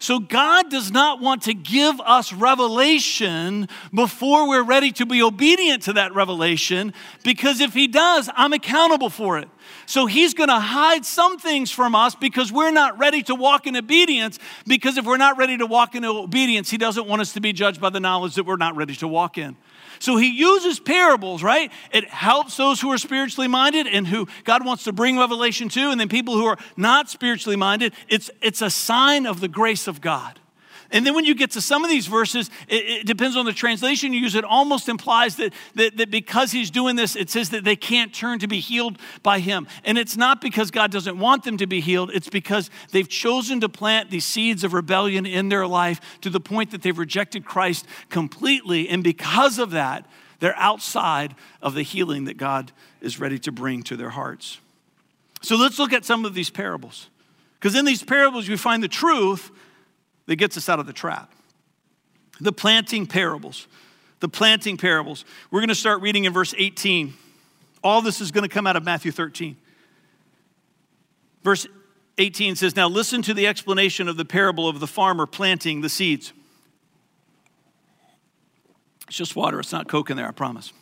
So 0.00 0.20
God 0.20 0.70
does 0.70 0.92
not 0.92 1.20
want 1.20 1.42
to 1.42 1.54
give 1.54 2.00
us 2.00 2.32
revelation 2.32 3.68
before 3.92 4.48
we're 4.48 4.62
ready 4.62 4.92
to 4.92 5.06
be 5.06 5.22
obedient 5.22 5.82
to 5.84 5.94
that 5.94 6.14
revelation, 6.14 6.94
because 7.24 7.60
if 7.60 7.74
He 7.74 7.88
does, 7.88 8.30
I'm 8.36 8.52
accountable 8.52 9.10
for 9.10 9.38
it. 9.38 9.48
So 9.86 10.06
He's 10.06 10.34
going 10.34 10.50
to 10.50 10.60
hide 10.60 11.04
some 11.04 11.38
things 11.38 11.72
from 11.72 11.96
us 11.96 12.14
because 12.14 12.52
we're 12.52 12.70
not 12.70 12.98
ready 12.98 13.22
to 13.24 13.34
walk 13.34 13.66
in 13.66 13.76
obedience. 13.76 14.38
Because 14.66 14.98
if 14.98 15.04
we're 15.04 15.16
not 15.16 15.36
ready 15.36 15.56
to 15.56 15.66
walk 15.66 15.96
in 15.96 16.04
obedience, 16.04 16.70
He 16.70 16.78
doesn't 16.78 17.08
want 17.08 17.20
us 17.20 17.32
to 17.32 17.40
be 17.40 17.52
judged 17.52 17.80
by 17.80 17.90
the 17.90 18.00
knowledge 18.00 18.36
that 18.36 18.44
we're 18.44 18.56
not 18.56 18.76
ready 18.76 18.94
to 18.96 19.08
walk 19.08 19.36
in. 19.36 19.56
So 19.98 20.16
he 20.16 20.28
uses 20.28 20.80
parables, 20.80 21.42
right? 21.42 21.70
It 21.92 22.08
helps 22.08 22.56
those 22.56 22.80
who 22.80 22.90
are 22.92 22.98
spiritually 22.98 23.48
minded 23.48 23.86
and 23.86 24.06
who 24.06 24.28
God 24.44 24.64
wants 24.64 24.84
to 24.84 24.92
bring 24.92 25.18
revelation 25.18 25.68
to, 25.70 25.90
and 25.90 26.00
then 26.00 26.08
people 26.08 26.34
who 26.34 26.46
are 26.46 26.58
not 26.76 27.08
spiritually 27.08 27.56
minded. 27.56 27.92
It's, 28.08 28.30
it's 28.40 28.62
a 28.62 28.70
sign 28.70 29.26
of 29.26 29.40
the 29.40 29.48
grace 29.48 29.86
of 29.86 30.00
God. 30.00 30.38
And 30.90 31.04
then 31.04 31.14
when 31.14 31.26
you 31.26 31.34
get 31.34 31.50
to 31.50 31.60
some 31.60 31.84
of 31.84 31.90
these 31.90 32.06
verses, 32.06 32.50
it, 32.66 33.00
it, 33.00 33.06
depends 33.06 33.36
on 33.36 33.44
the 33.44 33.52
translation 33.52 34.12
you 34.12 34.20
use, 34.20 34.34
it 34.34 34.44
almost 34.44 34.88
implies 34.88 35.36
that, 35.36 35.52
that, 35.74 35.98
that 35.98 36.10
because 36.10 36.50
he's 36.50 36.70
doing 36.70 36.96
this, 36.96 37.14
it 37.14 37.28
says 37.28 37.50
that 37.50 37.62
they 37.64 37.76
can't 37.76 38.14
turn 38.14 38.38
to 38.38 38.46
be 38.46 38.60
healed 38.60 38.98
by 39.22 39.40
him. 39.40 39.66
And 39.84 39.98
it's 39.98 40.16
not 40.16 40.40
because 40.40 40.70
God 40.70 40.90
doesn't 40.90 41.18
want 41.18 41.44
them 41.44 41.58
to 41.58 41.66
be 41.66 41.80
healed, 41.80 42.10
it's 42.14 42.30
because 42.30 42.70
they've 42.92 43.08
chosen 43.08 43.60
to 43.60 43.68
plant 43.68 44.10
these 44.10 44.24
seeds 44.24 44.64
of 44.64 44.72
rebellion 44.72 45.26
in 45.26 45.50
their 45.50 45.66
life 45.66 46.00
to 46.22 46.30
the 46.30 46.40
point 46.40 46.70
that 46.70 46.80
they've 46.80 46.98
rejected 46.98 47.44
Christ 47.44 47.86
completely. 48.08 48.88
And 48.88 49.04
because 49.04 49.58
of 49.58 49.72
that, 49.72 50.06
they're 50.40 50.56
outside 50.56 51.34
of 51.60 51.74
the 51.74 51.82
healing 51.82 52.24
that 52.24 52.38
God 52.38 52.72
is 53.02 53.20
ready 53.20 53.38
to 53.40 53.52
bring 53.52 53.82
to 53.84 53.96
their 53.96 54.10
hearts. 54.10 54.58
So 55.42 55.56
let's 55.56 55.78
look 55.78 55.92
at 55.92 56.04
some 56.04 56.24
of 56.24 56.32
these 56.32 56.48
parables. 56.48 57.10
Because 57.60 57.74
in 57.74 57.84
these 57.84 58.02
parables, 58.02 58.48
we 58.48 58.56
find 58.56 58.82
the 58.82 58.88
truth 58.88 59.50
that 60.28 60.36
gets 60.36 60.56
us 60.56 60.68
out 60.68 60.78
of 60.78 60.86
the 60.86 60.92
trap. 60.92 61.32
The 62.40 62.52
planting 62.52 63.06
parables. 63.06 63.66
The 64.20 64.28
planting 64.28 64.76
parables. 64.76 65.24
We're 65.50 65.60
going 65.60 65.70
to 65.70 65.74
start 65.74 66.02
reading 66.02 66.24
in 66.24 66.32
verse 66.32 66.54
18. 66.56 67.14
All 67.82 68.02
this 68.02 68.20
is 68.20 68.30
going 68.30 68.42
to 68.42 68.48
come 68.48 68.66
out 68.66 68.76
of 68.76 68.84
Matthew 68.84 69.10
13. 69.10 69.56
Verse 71.42 71.66
18 72.18 72.56
says, 72.56 72.76
Now 72.76 72.88
listen 72.88 73.22
to 73.22 73.32
the 73.32 73.46
explanation 73.46 74.06
of 74.06 74.18
the 74.18 74.24
parable 74.24 74.68
of 74.68 74.80
the 74.80 74.86
farmer 74.86 75.24
planting 75.24 75.80
the 75.80 75.88
seeds. 75.88 76.34
It's 79.06 79.16
just 79.16 79.34
water, 79.34 79.58
it's 79.58 79.72
not 79.72 79.88
Coke 79.88 80.10
in 80.10 80.18
there, 80.18 80.28
I 80.28 80.32
promise. 80.32 80.74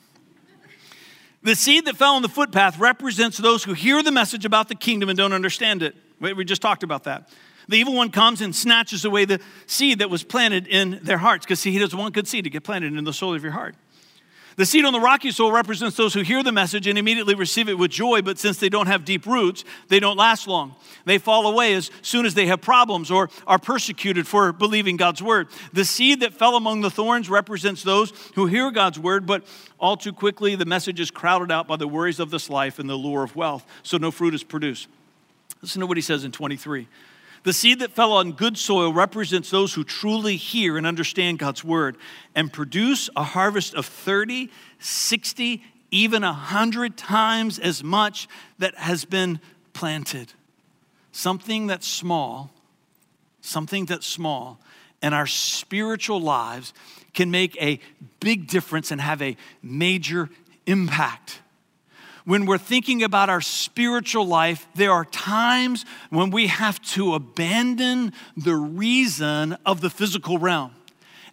The 1.45 1.55
seed 1.55 1.85
that 1.85 1.97
fell 1.97 2.15
on 2.15 2.23
the 2.23 2.29
footpath 2.29 2.81
represents 2.81 3.39
those 3.39 3.63
who 3.63 3.75
hear 3.75 4.03
the 4.03 4.11
message 4.11 4.45
about 4.45 4.69
the 4.69 4.75
kingdom 4.75 5.09
and 5.09 5.17
don't 5.17 5.33
understand 5.33 5.85
it. 5.85 5.95
We 6.19 6.45
just 6.45 6.63
talked 6.63 6.83
about 6.83 7.05
that. 7.05 7.31
The 7.69 7.77
evil 7.77 7.95
one 7.95 8.11
comes 8.11 8.41
and 8.41 8.55
snatches 8.55 9.05
away 9.05 9.25
the 9.25 9.41
seed 9.67 9.99
that 9.99 10.11
was 10.11 10.23
planted 10.23 10.67
in 10.67 11.01
their 11.03 11.19
hearts 11.19 11.45
because, 11.45 11.61
see, 11.61 11.73
he 11.73 11.79
doesn't 11.79 11.99
want 11.99 12.15
good 12.15 12.29
seed 12.29 12.45
to 12.45 12.51
get 12.51 12.63
planted 12.63 12.95
in 12.95 13.05
the 13.05 13.13
soul 13.13 13.35
of 13.35 13.43
your 13.43 13.53
heart. 13.53 13.75
The 14.57 14.65
seed 14.65 14.87
on 14.87 14.95
the 14.95 15.01
rocky 15.01 15.31
soil 15.33 15.53
represents 15.53 15.99
those 15.99 16.15
who 16.15 16.23
hear 16.23 16.43
the 16.43 16.51
message 16.51 16.87
and 16.87 16.99
immediately 16.99 17.35
receive 17.35 17.69
it 17.69 17.77
with 17.77 17.91
joy, 17.91 18.23
but 18.23 18.39
since 18.39 18.57
they 18.57 18.71
don't 18.71 18.87
have 18.87 19.05
deep 19.05 19.27
roots, 19.27 19.65
they 19.89 20.01
don't 20.01 20.17
last 20.17 20.49
long. 20.49 20.75
They 21.05 21.19
fall 21.19 21.47
away 21.47 21.75
as 21.75 21.91
soon 22.01 22.25
as 22.25 22.33
they 22.33 22.47
have 22.47 22.63
problems 22.63 23.11
or 23.11 23.29
are 23.47 23.59
persecuted 23.59 24.27
for 24.27 24.55
believing 24.55 24.97
God's 24.97 25.23
word. 25.23 25.49
The 25.75 25.85
seed 25.85 26.21
that 26.21 26.33
fell 26.33 26.57
among 26.57 26.81
the 26.81 26.91
thorns 26.91 27.29
represents 27.29 27.83
those 27.83 28.15
who 28.35 28.47
hear 28.47 28.71
God's 28.71 28.99
word, 28.99 29.27
but 29.27 29.45
all 29.79 29.99
too 29.99 30.15
quickly 30.15 30.55
the 30.55 30.65
message 30.65 31.01
is 31.01 31.11
crowded 31.11 31.53
out 31.53 31.69
by 31.69 31.77
the 31.77 31.87
worries 31.87 32.19
of 32.19 32.31
this 32.31 32.49
life 32.49 32.79
and 32.79 32.89
the 32.89 32.97
lure 32.97 33.25
of 33.25 33.37
wealth, 33.37 33.67
so 33.83 33.99
no 33.99 34.11
fruit 34.11 34.33
is 34.33 34.43
produced. 34.43 34.89
Listen 35.61 35.81
to 35.81 35.87
what 35.87 35.99
he 35.99 36.03
says 36.03 36.25
in 36.25 36.33
23. 36.33 36.89
The 37.47 37.53
seed 37.53 37.79
that 37.79 37.93
fell 37.93 38.11
on 38.15 38.33
good 38.33 38.59
soil 38.59 38.93
represents 38.93 39.51
those 39.51 39.73
who 39.73 39.85
truly 39.85 40.35
hear 40.35 40.77
and 40.77 40.85
understand 40.85 41.39
God's 41.39 41.63
word 41.63 41.97
and 42.35 42.53
produce 42.53 43.09
a 43.15 43.23
harvest 43.23 43.73
of 43.75 43.87
30, 43.87 44.51
60, 44.81 45.63
even 45.93 46.23
100 46.23 46.97
times 46.97 47.61
as 47.61 47.85
much 47.85 48.27
that 48.59 48.75
has 48.75 49.05
been 49.05 49.39
planted. 49.75 50.33
Something 51.13 51.69
that's 51.69 51.87
small, 51.87 52.51
something 53.43 53.85
that's 53.85 54.09
small, 54.09 54.59
and 55.01 55.15
our 55.15 55.29
spiritual 55.29 56.21
lives 56.21 56.75
can 57.15 57.31
make 57.31 57.57
a 57.63 57.79
big 58.19 58.49
difference 58.49 58.91
and 58.91 59.01
have 59.01 59.23
a 59.23 59.37
major 59.63 60.31
impact 60.67 61.43
when 62.27 62.45
we're 62.45 62.59
thinking 62.59 63.05
about 63.05 63.31
our 63.31 63.41
spiritual 63.41 64.27
life, 64.27 64.67
there 64.75 64.91
are 64.91 65.05
times 65.05 65.85
when 66.11 66.31
we 66.31 66.49
have 66.49 66.83
to 66.83 67.15
abandon 67.15 68.13
the 68.37 68.57
reason 68.57 69.57
of 69.65 69.81
the 69.81 69.89
physical 69.89 70.37
realm. 70.37 70.73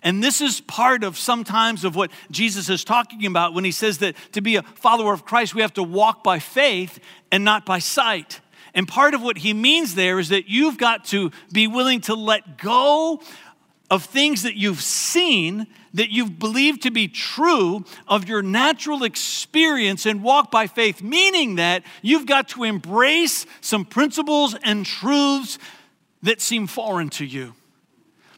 And 0.04 0.24
this 0.24 0.40
is 0.40 0.62
part 0.62 1.04
of 1.04 1.18
sometimes 1.18 1.84
of 1.84 1.96
what 1.96 2.12
Jesus 2.30 2.70
is 2.70 2.84
talking 2.84 3.26
about 3.26 3.56
when 3.56 3.64
he 3.64 3.72
says 3.72 3.98
that 4.00 4.16
to 4.34 4.42
be 4.42 4.56
a 4.56 4.62
follower 4.62 5.14
of 5.14 5.26
Christ, 5.26 5.56
we 5.56 5.62
have 5.62 5.74
to 5.74 5.84
walk 5.84 6.24
by 6.24 6.38
faith 6.38 7.00
and 7.32 7.44
not 7.44 7.66
by 7.66 7.80
sight. 7.80 8.40
And 8.76 8.88
part 8.88 9.14
of 9.14 9.22
what 9.22 9.38
he 9.38 9.54
means 9.54 9.96
there 9.96 10.20
is 10.20 10.30
that 10.30 10.48
you've 10.48 10.78
got 10.78 11.06
to 11.06 11.32
be 11.52 11.68
willing 11.68 12.02
to 12.02 12.16
let 12.16 12.58
go 12.58 13.22
of 13.94 14.06
things 14.06 14.42
that 14.42 14.56
you've 14.56 14.82
seen 14.82 15.68
that 15.94 16.10
you've 16.10 16.40
believed 16.40 16.82
to 16.82 16.90
be 16.90 17.08
true 17.08 17.86
of 18.08 18.28
your 18.28 18.42
natural 18.42 19.04
experience 19.04 20.08
and 20.08 20.24
walk 20.24 20.50
by 20.50 20.66
faith, 20.66 21.04
meaning 21.04 21.58
that 21.58 21.84
you've 22.02 22.26
got 22.26 22.50
to 22.50 22.64
embrace 22.64 23.46
some 23.62 23.86
principles 23.86 24.56
and 24.64 24.84
truths 24.84 25.60
that 26.24 26.42
seem 26.42 26.66
foreign 26.66 27.10
to 27.10 27.24
you. 27.24 27.54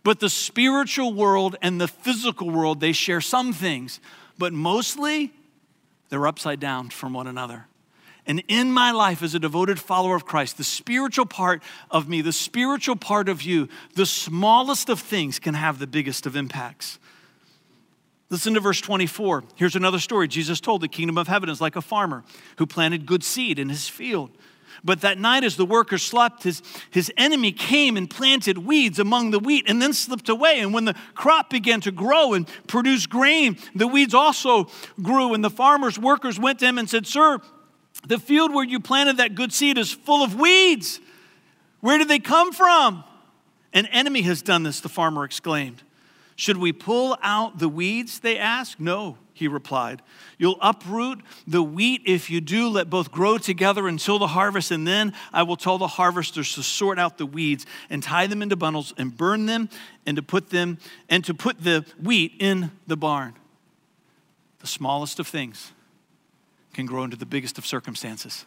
But 0.03 0.19
the 0.19 0.29
spiritual 0.29 1.13
world 1.13 1.55
and 1.61 1.79
the 1.79 1.87
physical 1.87 2.49
world, 2.49 2.81
they 2.81 2.91
share 2.91 3.21
some 3.21 3.53
things, 3.53 4.01
but 4.37 4.51
mostly 4.51 5.31
they're 6.09 6.27
upside 6.27 6.59
down 6.59 6.89
from 6.89 7.13
one 7.13 7.27
another. 7.27 7.67
And 8.27 8.43
in 8.47 8.71
my 8.71 8.91
life 8.91 9.21
as 9.21 9.35
a 9.35 9.39
devoted 9.39 9.79
follower 9.79 10.15
of 10.15 10.25
Christ, 10.25 10.57
the 10.57 10.63
spiritual 10.63 11.25
part 11.25 11.61
of 11.91 12.09
me, 12.09 12.21
the 12.21 12.31
spiritual 12.31 12.95
part 12.95 13.29
of 13.29 13.43
you, 13.43 13.69
the 13.93 14.05
smallest 14.05 14.89
of 14.89 14.99
things 14.99 15.37
can 15.37 15.53
have 15.53 15.77
the 15.77 15.87
biggest 15.87 16.25
of 16.25 16.35
impacts. 16.35 16.97
Listen 18.29 18.55
to 18.55 18.59
verse 18.59 18.81
24. 18.81 19.43
Here's 19.55 19.75
another 19.75 19.99
story. 19.99 20.27
Jesus 20.27 20.59
told 20.59 20.81
the 20.81 20.87
kingdom 20.87 21.17
of 21.17 21.27
heaven 21.27 21.49
is 21.49 21.61
like 21.61 21.75
a 21.75 21.81
farmer 21.81 22.23
who 22.57 22.65
planted 22.65 23.05
good 23.05 23.23
seed 23.23 23.59
in 23.59 23.69
his 23.69 23.87
field. 23.87 24.31
But 24.83 25.01
that 25.01 25.17
night, 25.17 25.43
as 25.43 25.55
the 25.55 25.65
workers 25.65 26.03
slept, 26.03 26.43
his, 26.43 26.61
his 26.89 27.11
enemy 27.17 27.51
came 27.51 27.97
and 27.97 28.09
planted 28.09 28.59
weeds 28.59 28.99
among 28.99 29.31
the 29.31 29.39
wheat 29.39 29.65
and 29.67 29.81
then 29.81 29.93
slipped 29.93 30.29
away. 30.29 30.59
And 30.59 30.73
when 30.73 30.85
the 30.85 30.95
crop 31.13 31.49
began 31.49 31.81
to 31.81 31.91
grow 31.91 32.33
and 32.33 32.47
produce 32.67 33.07
grain, 33.07 33.57
the 33.73 33.87
weeds 33.87 34.13
also 34.13 34.67
grew. 35.01 35.33
And 35.33 35.43
the 35.43 35.49
farmer's 35.49 35.97
workers 35.97 36.39
went 36.39 36.59
to 36.59 36.65
him 36.65 36.77
and 36.77 36.89
said, 36.89 37.07
Sir, 37.07 37.39
the 38.07 38.19
field 38.19 38.53
where 38.53 38.65
you 38.65 38.79
planted 38.79 39.17
that 39.17 39.35
good 39.35 39.53
seed 39.53 39.77
is 39.77 39.91
full 39.91 40.23
of 40.23 40.35
weeds. 40.35 40.99
Where 41.81 41.97
did 41.97 42.07
they 42.07 42.19
come 42.19 42.51
from? 42.51 43.03
An 43.73 43.85
enemy 43.87 44.21
has 44.23 44.41
done 44.41 44.63
this, 44.63 44.79
the 44.79 44.89
farmer 44.89 45.23
exclaimed. 45.23 45.83
Should 46.35 46.57
we 46.57 46.73
pull 46.73 47.17
out 47.21 47.59
the 47.59 47.69
weeds? 47.69 48.19
They 48.19 48.37
asked. 48.37 48.79
No, 48.79 49.17
he 49.33 49.47
replied. 49.47 50.01
You'll 50.37 50.57
uproot 50.61 51.21
the 51.47 51.63
wheat 51.63 52.01
if 52.05 52.29
you 52.29 52.41
do. 52.41 52.69
Let 52.69 52.89
both 52.89 53.11
grow 53.11 53.37
together 53.37 53.87
until 53.87 54.19
the 54.19 54.27
harvest, 54.27 54.71
and 54.71 54.85
then 54.85 55.13
I 55.31 55.43
will 55.43 55.55
tell 55.55 55.77
the 55.77 55.87
harvesters 55.87 56.53
to 56.55 56.63
sort 56.63 56.99
out 56.99 57.17
the 57.17 57.25
weeds 57.25 57.65
and 57.89 58.03
tie 58.03 58.27
them 58.27 58.41
into 58.41 58.55
bundles 58.57 58.93
and 58.97 59.15
burn 59.15 59.45
them 59.45 59.69
and 60.05 60.17
to 60.17 60.23
put 60.23 60.49
them 60.49 60.77
and 61.09 61.23
to 61.25 61.33
put 61.33 61.63
the 61.63 61.85
wheat 62.01 62.33
in 62.39 62.71
the 62.85 62.97
barn. 62.97 63.33
The 64.59 64.67
smallest 64.67 65.19
of 65.19 65.27
things 65.27 65.71
can 66.75 66.85
grow 66.85 67.03
into 67.03 67.17
the 67.17 67.25
biggest 67.25 67.57
of 67.57 67.65
circumstances. 67.65 68.45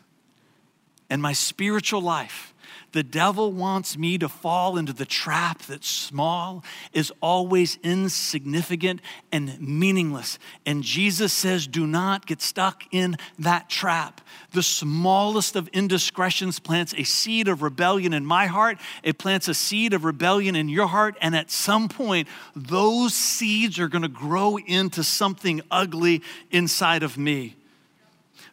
And 1.10 1.20
my 1.20 1.32
spiritual 1.32 2.02
life 2.02 2.54
the 2.92 3.02
devil 3.02 3.52
wants 3.52 3.98
me 3.98 4.16
to 4.18 4.28
fall 4.28 4.78
into 4.78 4.92
the 4.92 5.04
trap 5.04 5.62
that 5.62 5.84
small 5.84 6.64
is 6.92 7.12
always 7.20 7.78
insignificant 7.82 9.00
and 9.30 9.60
meaningless. 9.60 10.38
And 10.64 10.82
Jesus 10.82 11.32
says, 11.32 11.66
do 11.66 11.86
not 11.86 12.26
get 12.26 12.40
stuck 12.40 12.84
in 12.90 13.16
that 13.38 13.68
trap. 13.68 14.22
The 14.52 14.62
smallest 14.62 15.54
of 15.54 15.68
indiscretions 15.68 16.58
plants 16.58 16.94
a 16.96 17.04
seed 17.04 17.48
of 17.48 17.62
rebellion 17.62 18.14
in 18.14 18.24
my 18.24 18.46
heart, 18.46 18.78
it 19.02 19.18
plants 19.18 19.48
a 19.48 19.54
seed 19.54 19.92
of 19.92 20.04
rebellion 20.04 20.56
in 20.56 20.68
your 20.68 20.86
heart. 20.86 21.16
And 21.20 21.36
at 21.36 21.50
some 21.50 21.88
point, 21.88 22.26
those 22.56 23.14
seeds 23.14 23.78
are 23.78 23.88
going 23.88 24.02
to 24.02 24.08
grow 24.08 24.56
into 24.56 25.04
something 25.04 25.60
ugly 25.70 26.22
inside 26.50 27.02
of 27.02 27.18
me. 27.18 27.57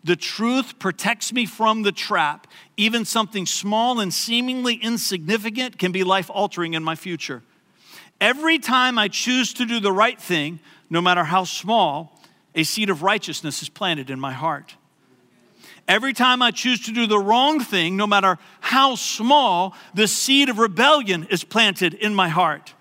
The 0.05 0.15
truth 0.15 0.77
protects 0.77 1.33
me 1.33 1.47
from 1.47 1.81
the 1.81 1.91
trap. 1.91 2.45
Even 2.77 3.05
something 3.05 3.47
small 3.47 3.99
and 3.99 4.13
seemingly 4.13 4.75
insignificant 4.75 5.79
can 5.79 5.91
be 5.91 6.03
life 6.03 6.29
altering 6.29 6.75
in 6.75 6.83
my 6.83 6.93
future. 6.93 7.41
Every 8.21 8.59
time 8.59 8.99
I 8.99 9.07
choose 9.07 9.51
to 9.55 9.65
do 9.65 9.79
the 9.79 9.91
right 9.91 10.21
thing, 10.21 10.59
no 10.91 11.01
matter 11.01 11.23
how 11.23 11.43
small, 11.43 12.21
a 12.53 12.61
seed 12.61 12.91
of 12.91 13.01
righteousness 13.01 13.63
is 13.63 13.69
planted 13.69 14.11
in 14.11 14.19
my 14.19 14.31
heart. 14.31 14.75
Every 15.87 16.13
time 16.13 16.39
I 16.43 16.51
choose 16.51 16.81
to 16.85 16.91
do 16.91 17.07
the 17.07 17.19
wrong 17.19 17.59
thing, 17.59 17.97
no 17.97 18.05
matter 18.05 18.37
how 18.59 18.93
small, 18.93 19.75
the 19.95 20.07
seed 20.07 20.49
of 20.49 20.59
rebellion 20.59 21.25
is 21.31 21.43
planted 21.43 21.95
in 21.95 22.13
my 22.13 22.29
heart. 22.29 22.75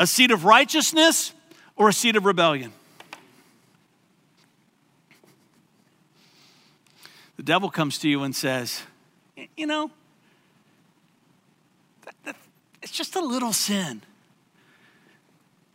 A 0.00 0.08
seed 0.08 0.32
of 0.32 0.44
righteousness 0.44 1.32
or 1.76 1.88
a 1.88 1.92
seed 1.92 2.16
of 2.16 2.24
rebellion. 2.24 2.72
The 7.40 7.44
devil 7.44 7.70
comes 7.70 7.96
to 8.00 8.08
you 8.10 8.22
and 8.22 8.36
says, 8.36 8.82
You 9.56 9.66
know, 9.66 9.90
that, 12.04 12.14
that, 12.24 12.36
it's 12.82 12.92
just 12.92 13.16
a 13.16 13.20
little 13.20 13.54
sin. 13.54 14.02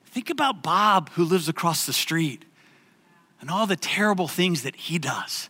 Think 0.05 0.29
about 0.29 0.61
Bob 0.61 1.09
who 1.13 1.23
lives 1.23 1.49
across 1.49 1.87
the 1.87 1.91
street 1.91 2.45
and 3.41 3.49
all 3.49 3.65
the 3.65 3.75
terrible 3.75 4.27
things 4.27 4.61
that 4.61 4.75
he 4.75 4.99
does. 4.99 5.49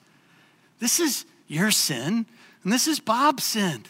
This 0.80 1.02
is 1.02 1.26
your 1.50 1.70
sin, 1.70 2.26
and 2.64 2.72
this 2.72 2.88
is 2.88 3.02
Bob's 3.02 3.44
sin. 3.44 3.84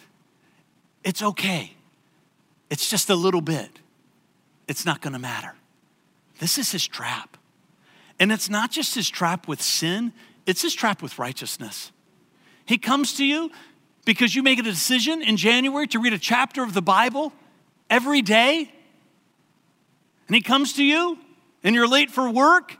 It's 1.03 1.21
okay. 1.21 1.73
It's 2.71 2.89
just 2.89 3.11
a 3.11 3.15
little 3.15 3.39
bit. 3.39 3.69
It's 4.67 4.83
not 4.83 4.99
going 4.99 5.13
to 5.13 5.19
matter. 5.19 5.53
This 6.39 6.57
is 6.57 6.71
his 6.71 6.87
trap. 6.87 7.37
And 8.19 8.31
it's 8.31 8.49
not 8.49 8.71
just 8.71 8.95
his 8.95 9.11
trap 9.11 9.47
with 9.47 9.61
sin, 9.61 10.11
it's 10.47 10.63
his 10.63 10.73
trap 10.73 11.03
with 11.03 11.19
righteousness. 11.19 11.91
He 12.65 12.77
comes 12.77 13.13
to 13.13 13.25
you 13.25 13.51
because 14.05 14.35
you 14.35 14.43
make 14.43 14.59
a 14.59 14.63
decision 14.63 15.21
in 15.21 15.37
January 15.37 15.87
to 15.87 15.99
read 15.99 16.13
a 16.13 16.19
chapter 16.19 16.63
of 16.63 16.73
the 16.73 16.81
Bible 16.81 17.33
every 17.89 18.21
day. 18.21 18.71
And 20.27 20.35
he 20.35 20.41
comes 20.41 20.73
to 20.73 20.83
you 20.83 21.17
and 21.63 21.75
you're 21.75 21.87
late 21.87 22.11
for 22.11 22.29
work 22.29 22.77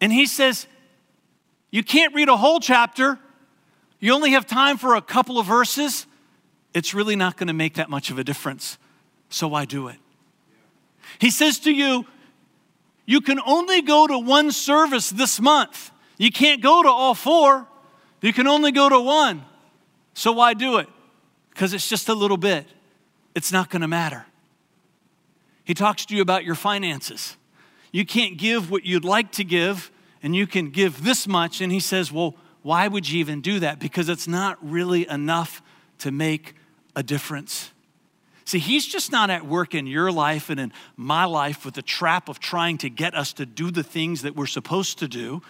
and 0.00 0.12
he 0.12 0.26
says, 0.26 0.66
You 1.70 1.82
can't 1.82 2.14
read 2.14 2.28
a 2.28 2.36
whole 2.36 2.60
chapter. 2.60 3.18
You 4.00 4.12
only 4.14 4.30
have 4.30 4.46
time 4.46 4.78
for 4.78 4.94
a 4.94 5.02
couple 5.02 5.38
of 5.38 5.46
verses. 5.46 6.06
It's 6.72 6.94
really 6.94 7.16
not 7.16 7.36
going 7.36 7.48
to 7.48 7.54
make 7.54 7.74
that 7.74 7.90
much 7.90 8.10
of 8.10 8.18
a 8.18 8.24
difference. 8.24 8.78
So 9.28 9.48
why 9.48 9.64
do 9.64 9.88
it? 9.88 9.96
He 11.18 11.30
says 11.30 11.58
to 11.60 11.72
you, 11.72 12.06
You 13.06 13.20
can 13.20 13.40
only 13.44 13.82
go 13.82 14.06
to 14.06 14.18
one 14.18 14.52
service 14.52 15.10
this 15.10 15.40
month. 15.40 15.90
You 16.16 16.30
can't 16.30 16.62
go 16.62 16.82
to 16.82 16.88
all 16.88 17.14
four. 17.14 17.66
You 18.20 18.32
can 18.32 18.46
only 18.46 18.72
go 18.72 18.88
to 18.88 19.00
one. 19.00 19.44
So 20.14 20.32
why 20.32 20.54
do 20.54 20.78
it? 20.78 20.88
Because 21.50 21.72
it's 21.72 21.88
just 21.88 22.08
a 22.08 22.14
little 22.14 22.36
bit. 22.36 22.66
It's 23.34 23.52
not 23.52 23.70
going 23.70 23.82
to 23.82 23.88
matter. 23.88 24.26
He 25.64 25.74
talks 25.74 26.06
to 26.06 26.16
you 26.16 26.22
about 26.22 26.44
your 26.44 26.54
finances. 26.54 27.36
You 27.92 28.04
can't 28.04 28.36
give 28.36 28.70
what 28.70 28.84
you'd 28.84 29.04
like 29.04 29.32
to 29.32 29.44
give, 29.44 29.90
and 30.22 30.34
you 30.34 30.46
can 30.46 30.70
give 30.70 31.04
this 31.04 31.26
much. 31.28 31.60
And 31.60 31.70
he 31.70 31.80
says, 31.80 32.10
Well, 32.10 32.34
why 32.62 32.88
would 32.88 33.08
you 33.08 33.20
even 33.20 33.40
do 33.40 33.60
that? 33.60 33.78
Because 33.78 34.08
it's 34.08 34.26
not 34.26 34.58
really 34.62 35.08
enough 35.08 35.62
to 35.98 36.10
make 36.10 36.54
a 36.96 37.02
difference. 37.02 37.70
See, 38.44 38.58
he's 38.58 38.86
just 38.86 39.12
not 39.12 39.28
at 39.28 39.46
work 39.46 39.74
in 39.74 39.86
your 39.86 40.10
life 40.10 40.48
and 40.48 40.58
in 40.58 40.72
my 40.96 41.26
life 41.26 41.66
with 41.66 41.74
the 41.74 41.82
trap 41.82 42.30
of 42.30 42.40
trying 42.40 42.78
to 42.78 42.88
get 42.88 43.14
us 43.14 43.34
to 43.34 43.44
do 43.44 43.70
the 43.70 43.82
things 43.82 44.22
that 44.22 44.34
we're 44.34 44.46
supposed 44.46 44.98
to 45.00 45.08
do. 45.08 45.42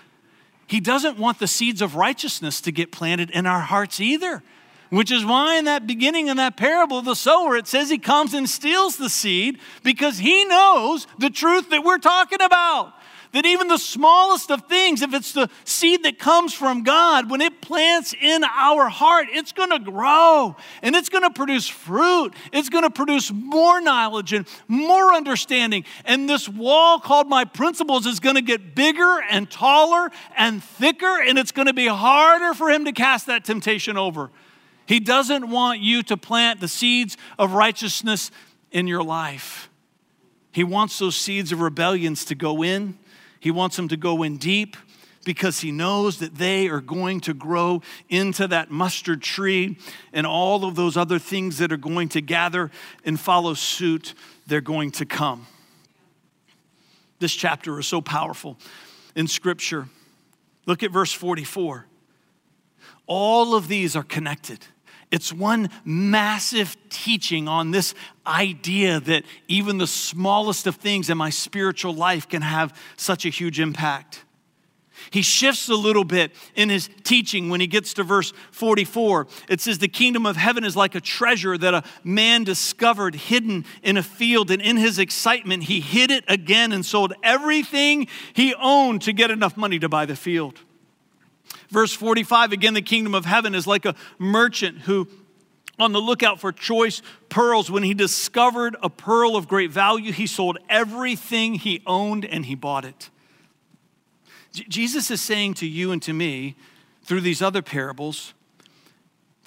He 0.69 0.81
doesn't 0.81 1.19
want 1.19 1.39
the 1.39 1.49
seeds 1.49 1.83
of 1.83 1.97
righteousness 1.97 2.61
to 2.61 2.71
get 2.71 2.93
planted 2.93 3.31
in 3.31 3.47
our 3.47 3.61
hearts 3.61 4.01
either. 4.01 4.43
Which 4.91 5.11
is 5.11 5.25
why, 5.25 5.57
in 5.57 5.67
that 5.67 5.87
beginning 5.87 6.29
in 6.29 6.39
that 6.39 6.57
parable 6.57 7.03
the 7.03 7.15
sower, 7.15 7.57
it 7.57 7.67
says 7.67 7.91
he 7.91 7.99
comes 7.99 8.33
and 8.33 8.49
steals 8.49 8.97
the 8.97 9.11
seed 9.11 9.59
because 9.83 10.17
he 10.17 10.47
knows 10.47 11.07
the 11.19 11.29
truth 11.29 11.69
that 11.71 11.85
we're 11.85 11.99
talking 11.99 12.41
about. 12.41 12.95
That 13.33 13.45
even 13.45 13.69
the 13.69 13.79
smallest 13.79 14.51
of 14.51 14.63
things, 14.69 15.03
if 15.03 15.13
it's 15.13 15.33
the 15.33 15.51
seed 15.65 16.03
that 16.05 16.19
comes 16.19 16.55
from 16.55 16.83
God, 16.83 17.31
when 17.31 17.43
it 17.43 17.61
plants 17.61 18.15
in 18.19 18.43
our 18.43 18.89
heart, 18.89 19.27
it's 19.31 19.53
going 19.53 19.71
to 19.71 19.79
grow 19.79 20.57
and 20.83 20.97
it's 20.97 21.11
going 21.11 21.25
to 21.25 21.31
produce 21.31 21.69
fruit. 21.69 22.33
It's 22.53 22.71
going 22.71 22.85
to 22.85 22.91
produce 22.91 23.31
more 23.31 23.83
knowledge 23.83 24.33
and 24.33 24.47
more 24.67 25.13
understanding. 25.13 25.85
And 26.07 26.29
this 26.29 26.49
wall 26.49 27.01
called 27.01 27.29
my 27.29 27.45
principles 27.45 28.07
is 28.07 28.19
going 28.19 28.37
to 28.37 28.43
get 28.43 28.75
bigger 28.75 29.21
and 29.31 29.51
taller 29.51 30.11
and 30.37 30.65
thicker, 30.65 31.21
and 31.21 31.39
it's 31.39 31.53
going 31.53 31.67
to 31.67 31.75
be 31.75 31.87
harder 31.87 32.55
for 32.55 32.71
him 32.71 32.87
to 32.87 32.93
cast 32.93 33.27
that 33.27 33.45
temptation 33.45 33.99
over. 33.99 34.31
He 34.87 35.01
doesn't 35.01 35.51
want 35.51 35.81
you 35.81 36.03
to 36.05 36.17
plant 36.17 36.61
the 36.61 36.69
seeds 36.69 37.19
of 37.39 37.53
righteousness 37.53 38.31
in 38.71 38.87
your 38.87 39.03
life. 39.03 39.69
He 40.51 40.65
wants 40.65 40.99
those 40.99 41.15
seeds 41.15 41.53
of 41.53 41.61
rebellions 41.61 42.25
to 42.25 42.35
go 42.35 42.63
in 42.63 42.99
he 43.41 43.51
wants 43.51 43.77
them 43.77 43.89
to 43.89 43.97
go 43.97 44.23
in 44.23 44.37
deep 44.37 44.77
because 45.25 45.61
he 45.61 45.71
knows 45.71 46.19
that 46.19 46.37
they 46.37 46.69
are 46.69 46.81
going 46.81 47.21
to 47.21 47.35
grow 47.35 47.83
into 48.09 48.47
that 48.49 48.71
mustard 48.71 49.21
tree 49.21 49.77
and 50.13 50.27
all 50.27 50.65
of 50.65 50.75
those 50.75 50.97
other 50.97 51.19
things 51.19 51.59
that 51.59 51.71
are 51.71 51.77
going 51.77 52.09
to 52.09 52.21
gather 52.21 52.71
and 53.05 53.21
follow 53.21 53.55
suit, 53.55 54.15
they're 54.47 54.61
going 54.61 54.91
to 54.91 55.05
come. 55.05 55.47
This 57.19 57.35
chapter 57.35 57.79
is 57.79 57.87
so 57.87 58.01
powerful 58.01 58.57
in 59.15 59.27
Scripture. 59.27 59.89
Look 60.67 60.83
at 60.83 60.93
verse 60.93 61.13
44. 61.13 61.87
All 63.07 63.55
of 63.55 63.69
these 63.69 63.97
are 63.97 64.03
connected. 64.03 64.65
It's 65.11 65.33
one 65.33 65.71
massive 65.85 66.77
teaching 66.91 67.49
on 67.49 67.71
this 67.71 67.95
idea 68.27 69.01
that 69.01 69.25
even 69.47 69.79
the 69.79 69.87
smallest 69.87 70.67
of 70.67 70.77
things 70.77 71.09
in 71.09 71.17
my 71.17 71.31
spiritual 71.31 71.95
life 71.95 72.29
can 72.29 72.43
have 72.43 72.79
such 72.97 73.25
a 73.25 73.31
huge 73.31 73.59
impact. 73.59 74.25
He 75.11 75.23
shifts 75.23 75.69
a 75.69 75.75
little 75.75 76.05
bit 76.05 76.33
in 76.55 76.69
his 76.69 76.91
teaching 77.05 77.49
when 77.49 77.61
he 77.61 77.67
gets 77.67 77.95
to 77.95 78.03
verse 78.03 78.33
44. 78.51 79.27
It 79.49 79.61
says, 79.61 79.79
The 79.79 79.89
kingdom 79.89 80.27
of 80.27 80.37
heaven 80.37 80.65
is 80.65 80.77
like 80.77 80.95
a 80.95 81.01
treasure 81.01 81.57
that 81.57 81.75
a 81.75 81.85
man 82.05 82.45
discovered 82.45 83.15
hidden 83.15 83.65
in 83.83 83.97
a 83.97 84.03
field. 84.03 84.51
And 84.51 84.61
in 84.61 84.77
his 84.77 84.99
excitement, 84.99 85.65
he 85.65 85.81
hid 85.81 86.11
it 86.11 86.25
again 86.29 86.73
and 86.73 86.85
sold 86.85 87.15
everything 87.23 88.09
he 88.35 88.55
owned 88.55 89.03
to 89.03 89.13
get 89.13 89.31
enough 89.31 89.57
money 89.57 89.79
to 89.79 89.89
buy 89.89 90.05
the 90.05 90.17
field. 90.17 90.61
Verse 91.71 91.93
45 91.93 92.53
again, 92.53 92.75
the 92.75 92.83
kingdom 92.83 93.15
of 93.15 93.25
heaven 93.25 93.55
is 93.55 93.67
like 93.67 93.85
a 93.85 93.95
merchant 94.19 94.81
who 94.81 95.09
on 95.79 95.93
the 95.93 96.01
lookout 96.01 96.41
for 96.41 96.51
choice 96.51 97.03
pearls. 97.29 97.71
When 97.71 97.83
he 97.83 97.95
discovered 97.95 98.77
a 98.83 98.91
pearl 98.91 99.37
of 99.37 99.47
great 99.47 99.71
value, 99.71 100.13
he 100.13 100.27
sold 100.27 100.59
everything 100.69 101.55
he 101.55 101.83
owned 101.87 102.25
and 102.25 102.47
he 102.47 102.55
bought 102.55 102.85
it. 102.85 103.11
J- 104.53 104.65
Jesus 104.69 105.11
is 105.11 105.23
saying 105.23 105.55
to 105.55 105.67
you 105.67 105.93
and 105.93 106.03
to 106.03 106.13
me 106.13 106.57
through 107.05 107.21
these 107.21 107.41
other 107.41 107.63
parables 107.63 108.35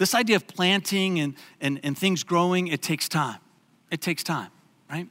this 0.02 0.16
idea 0.16 0.36
of 0.36 0.48
planting 0.48 1.20
and, 1.20 1.36
and, 1.62 1.80
and 1.84 1.96
things 1.96 2.24
growing, 2.24 2.66
it 2.70 2.82
takes 2.82 3.08
time. 3.08 3.38
It 3.92 4.02
takes 4.02 4.24
time, 4.24 4.50
right? 4.90 5.08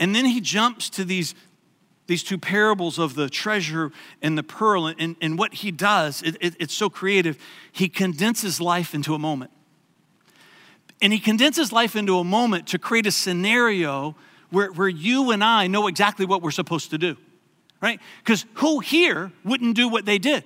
And 0.00 0.16
then 0.16 0.24
he 0.24 0.40
jumps 0.40 0.90
to 0.90 1.04
these, 1.04 1.36
these 2.08 2.22
two 2.24 2.38
parables 2.38 2.98
of 2.98 3.14
the 3.14 3.28
treasure 3.28 3.92
and 4.20 4.36
the 4.36 4.42
pearl. 4.42 4.86
And, 4.86 5.14
and 5.20 5.38
what 5.38 5.54
he 5.54 5.70
does, 5.70 6.22
it, 6.22 6.36
it, 6.40 6.56
it's 6.58 6.74
so 6.74 6.90
creative, 6.90 7.38
he 7.70 7.88
condenses 7.88 8.60
life 8.60 8.94
into 8.94 9.14
a 9.14 9.18
moment. 9.18 9.52
And 11.00 11.12
he 11.12 11.20
condenses 11.20 11.70
life 11.70 11.94
into 11.94 12.18
a 12.18 12.24
moment 12.24 12.66
to 12.68 12.78
create 12.78 13.06
a 13.06 13.12
scenario 13.12 14.16
where, 14.50 14.72
where 14.72 14.88
you 14.88 15.30
and 15.30 15.44
I 15.44 15.68
know 15.68 15.86
exactly 15.86 16.26
what 16.26 16.42
we're 16.42 16.50
supposed 16.50 16.90
to 16.90 16.98
do, 16.98 17.16
right? 17.80 18.00
Because 18.24 18.46
who 18.54 18.80
here 18.80 19.30
wouldn't 19.44 19.76
do 19.76 19.88
what 19.88 20.06
they 20.06 20.18
did? 20.18 20.44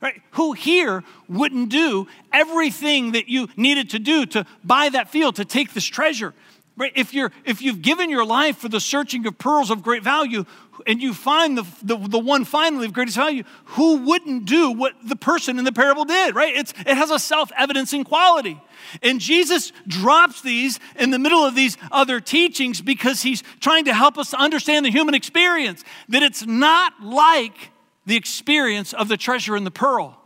Right? 0.00 0.22
Who 0.32 0.52
here 0.52 1.02
wouldn't 1.28 1.70
do 1.70 2.06
everything 2.32 3.12
that 3.12 3.28
you 3.28 3.48
needed 3.56 3.90
to 3.90 3.98
do 3.98 4.26
to 4.26 4.46
buy 4.62 4.88
that 4.90 5.10
field, 5.10 5.36
to 5.36 5.44
take 5.44 5.74
this 5.74 5.84
treasure? 5.84 6.34
Right? 6.78 6.92
If, 6.94 7.12
you're, 7.12 7.32
if 7.44 7.60
you've 7.60 7.82
given 7.82 8.08
your 8.08 8.24
life 8.24 8.58
for 8.58 8.68
the 8.68 8.78
searching 8.78 9.26
of 9.26 9.36
pearls 9.36 9.68
of 9.68 9.82
great 9.82 10.04
value 10.04 10.44
and 10.86 11.02
you 11.02 11.12
find 11.12 11.58
the, 11.58 11.66
the, 11.82 11.96
the 11.96 12.20
one 12.20 12.44
finally 12.44 12.86
of 12.86 12.92
greatest 12.92 13.16
value, 13.16 13.42
who 13.64 13.96
wouldn't 13.96 14.44
do 14.44 14.70
what 14.70 14.94
the 15.04 15.16
person 15.16 15.58
in 15.58 15.64
the 15.64 15.72
parable 15.72 16.04
did, 16.04 16.36
right? 16.36 16.54
It's, 16.54 16.72
it 16.86 16.96
has 16.96 17.10
a 17.10 17.18
self 17.18 17.50
evidencing 17.58 18.04
quality. 18.04 18.60
And 19.02 19.20
Jesus 19.20 19.72
drops 19.88 20.40
these 20.40 20.78
in 20.94 21.10
the 21.10 21.18
middle 21.18 21.44
of 21.44 21.56
these 21.56 21.76
other 21.90 22.20
teachings 22.20 22.80
because 22.80 23.22
he's 23.22 23.42
trying 23.58 23.86
to 23.86 23.92
help 23.92 24.16
us 24.16 24.30
to 24.30 24.36
understand 24.36 24.86
the 24.86 24.92
human 24.92 25.14
experience, 25.14 25.82
that 26.08 26.22
it's 26.22 26.46
not 26.46 26.92
like 27.02 27.72
the 28.06 28.14
experience 28.14 28.92
of 28.92 29.08
the 29.08 29.16
treasure 29.16 29.56
and 29.56 29.66
the 29.66 29.72
pearl, 29.72 30.16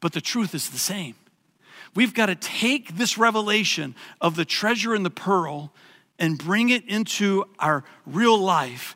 but 0.00 0.12
the 0.12 0.20
truth 0.20 0.56
is 0.56 0.70
the 0.70 0.78
same. 0.78 1.14
We've 1.96 2.14
got 2.14 2.26
to 2.26 2.34
take 2.34 2.96
this 2.96 3.18
revelation 3.18 3.94
of 4.20 4.36
the 4.36 4.44
treasure 4.44 4.94
and 4.94 5.04
the 5.04 5.10
pearl 5.10 5.72
and 6.18 6.38
bring 6.38 6.68
it 6.68 6.86
into 6.86 7.44
our 7.58 7.84
real 8.06 8.38
life 8.38 8.94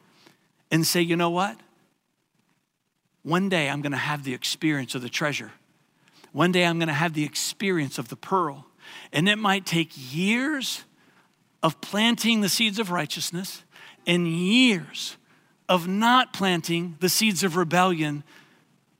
and 0.70 0.86
say, 0.86 1.00
you 1.00 1.16
know 1.16 1.30
what? 1.30 1.58
One 3.22 3.48
day 3.48 3.68
I'm 3.68 3.82
going 3.82 3.92
to 3.92 3.98
have 3.98 4.24
the 4.24 4.34
experience 4.34 4.94
of 4.94 5.02
the 5.02 5.08
treasure. 5.08 5.50
One 6.32 6.52
day 6.52 6.64
I'm 6.64 6.78
going 6.78 6.88
to 6.88 6.94
have 6.94 7.14
the 7.14 7.24
experience 7.24 7.98
of 7.98 8.08
the 8.08 8.16
pearl. 8.16 8.66
And 9.12 9.28
it 9.28 9.36
might 9.36 9.66
take 9.66 9.90
years 9.94 10.84
of 11.62 11.80
planting 11.80 12.40
the 12.40 12.48
seeds 12.48 12.78
of 12.78 12.90
righteousness 12.90 13.64
and 14.06 14.28
years 14.28 15.16
of 15.68 15.86
not 15.86 16.32
planting 16.32 16.96
the 17.00 17.08
seeds 17.08 17.44
of 17.44 17.56
rebellion, 17.56 18.24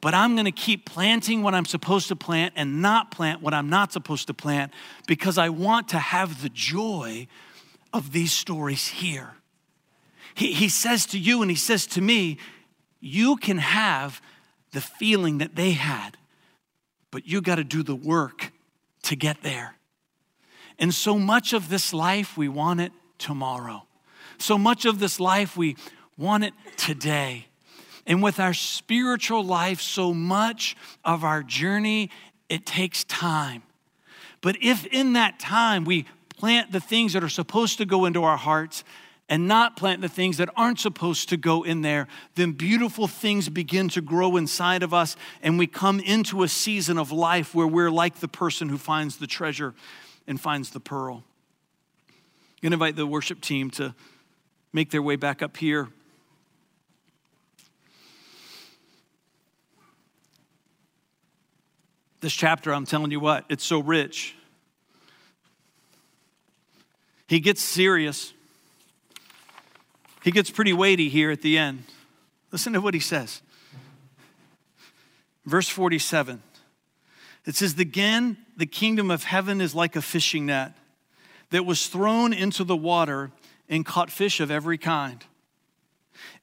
but 0.01 0.15
I'm 0.15 0.35
going 0.35 0.47
to 0.47 0.53
keep 0.53 0.87
planting 0.87 1.43
what 1.43 1.55
I'm 1.55 1.65
supposed 1.65 2.09
to 2.09 2.17
plant 2.17 2.55
and 2.57 2.81
not 2.81 3.11
plant 3.11 3.43
what 3.43 3.53
I'm 3.53 3.69
not 3.69 3.93
supposed 3.93 4.29
to 4.29 4.35
plant 4.35 4.73
because 5.07 5.37
I 5.37 5.51
want 5.51 5.89
to 5.89 5.99
have 5.99 6.43
the 6.43 6.49
joy 6.49 7.27
of 7.93 8.13
these 8.13 8.33
stories 8.33 8.87
here. 8.89 9.35
He, 10.35 10.53
he 10.53 10.69
says 10.69 11.07
to 11.07 11.19
you 11.19 11.43
and 11.43 11.51
he 11.51 11.57
says 11.57 11.87
to 11.89 12.01
me, 12.01 12.39
you 13.01 13.37
can 13.37 13.59
have 13.59 14.23
the 14.73 14.81
feeling 14.81 15.39
that 15.39 15.57
they 15.57 15.73
had, 15.73 16.17
but 17.11 17.27
you 17.27 17.41
got 17.41 17.57
to 17.57 17.65
do 17.65 17.83
the 17.83 17.97
work 17.97 18.53
to 19.03 19.17
get 19.17 19.43
there. 19.43 19.77
And 20.79 20.95
so 20.95 21.19
much 21.19 21.53
of 21.53 21.69
this 21.69 21.93
life, 21.93 22.39
we 22.39 22.49
want 22.49 22.81
it 22.81 22.93
tomorrow. 23.19 23.87
So 24.39 24.57
much 24.57 24.87
of 24.87 24.99
this 24.99 25.21
life, 25.21 25.57
we 25.57 25.77
want 26.17 26.45
it 26.45 26.55
today. 26.77 27.50
And 28.11 28.25
with 28.25 28.41
our 28.41 28.55
spiritual 28.55 29.45
life, 29.45 29.81
so 29.81 30.13
much 30.13 30.77
of 31.05 31.23
our 31.23 31.45
journey, 31.45 32.11
it 32.49 32.67
takes 32.67 33.05
time. 33.05 33.63
But 34.41 34.57
if 34.61 34.85
in 34.87 35.13
that 35.13 35.39
time 35.39 35.85
we 35.85 36.07
plant 36.29 36.73
the 36.73 36.81
things 36.81 37.13
that 37.13 37.23
are 37.23 37.29
supposed 37.29 37.79
to 37.79 37.87
go 37.87 38.07
into 38.07 38.25
our 38.25 38.37
hearts 38.37 38.83
and 39.29 39.47
not 39.47 39.77
plant 39.77 40.01
the 40.01 40.09
things 40.09 40.39
that 40.39 40.49
aren't 40.57 40.81
supposed 40.81 41.29
to 41.29 41.37
go 41.37 41.63
in 41.63 41.83
there, 41.83 42.09
then 42.35 42.51
beautiful 42.51 43.07
things 43.07 43.49
begin 43.49 43.89
to 43.91 44.01
grow 44.01 44.37
inside 44.37 44.83
of 44.83 44.93
us, 44.93 45.15
and 45.41 45.57
we 45.57 45.69
come 45.69 46.01
into 46.01 46.43
a 46.43 46.49
season 46.49 46.99
of 46.99 47.13
life 47.13 47.55
where 47.55 47.69
we're 47.69 47.93
like 47.93 48.17
the 48.17 48.27
person 48.27 48.69
who 48.69 48.77
finds 48.77 49.19
the 49.19 49.29
treasure 49.29 49.73
and 50.27 50.41
finds 50.41 50.71
the 50.71 50.81
pearl. 50.81 51.23
I'm 52.09 52.63
going 52.63 52.71
to 52.73 52.75
invite 52.75 52.97
the 52.97 53.07
worship 53.07 53.41
team 53.41 53.71
to 53.71 53.95
make 54.73 54.91
their 54.91 55.01
way 55.01 55.15
back 55.15 55.43
up 55.43 55.57
here. 55.57 55.91
This 62.21 62.33
chapter, 62.35 62.73
I'm 62.73 62.85
telling 62.85 63.11
you 63.11 63.21
what, 63.21 63.45
it's 63.49 63.65
so 63.65 63.81
rich. 63.81 64.35
He 67.27 67.41
gets 67.41 67.63
serious. 67.63 68.33
He 70.23 70.31
gets 70.31 70.51
pretty 70.51 70.73
weighty 70.73 71.09
here 71.09 71.31
at 71.31 71.41
the 71.41 71.57
end. 71.57 71.85
Listen 72.53 72.73
to 72.75 72.81
what 72.81 72.93
he 72.93 73.01
says. 73.01 73.41
Verse 75.47 75.69
47. 75.69 76.43
It 77.47 77.55
says, 77.55 77.79
Again, 77.79 78.37
the 78.57 78.67
kingdom 78.67 79.11
of 79.11 79.25
heaven 79.25 79.61
is 79.61 79.75
like 79.75 79.97
a 79.97 80.03
fishing 80.03 80.47
net 80.47 80.77
that 81.51 81.65
was 81.65 81.87
thrown 81.87 82.33
into 82.33 82.65
the 82.65 82.77
water 82.77 83.31
and 83.69 83.87
caught 83.87 84.11
fish 84.11 84.41
of 84.41 84.51
every 84.51 84.77
kind. 84.77 85.25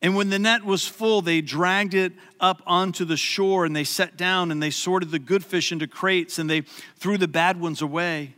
And 0.01 0.15
when 0.15 0.29
the 0.29 0.39
net 0.39 0.63
was 0.63 0.87
full, 0.87 1.21
they 1.21 1.41
dragged 1.41 1.93
it 1.93 2.13
up 2.39 2.61
onto 2.67 3.05
the 3.05 3.17
shore 3.17 3.65
and 3.65 3.75
they 3.75 3.83
sat 3.83 4.17
down 4.17 4.51
and 4.51 4.61
they 4.61 4.69
sorted 4.69 5.11
the 5.11 5.19
good 5.19 5.43
fish 5.43 5.71
into 5.71 5.87
crates 5.87 6.37
and 6.37 6.49
they 6.49 6.61
threw 6.95 7.17
the 7.17 7.27
bad 7.27 7.59
ones 7.59 7.81
away. 7.81 8.35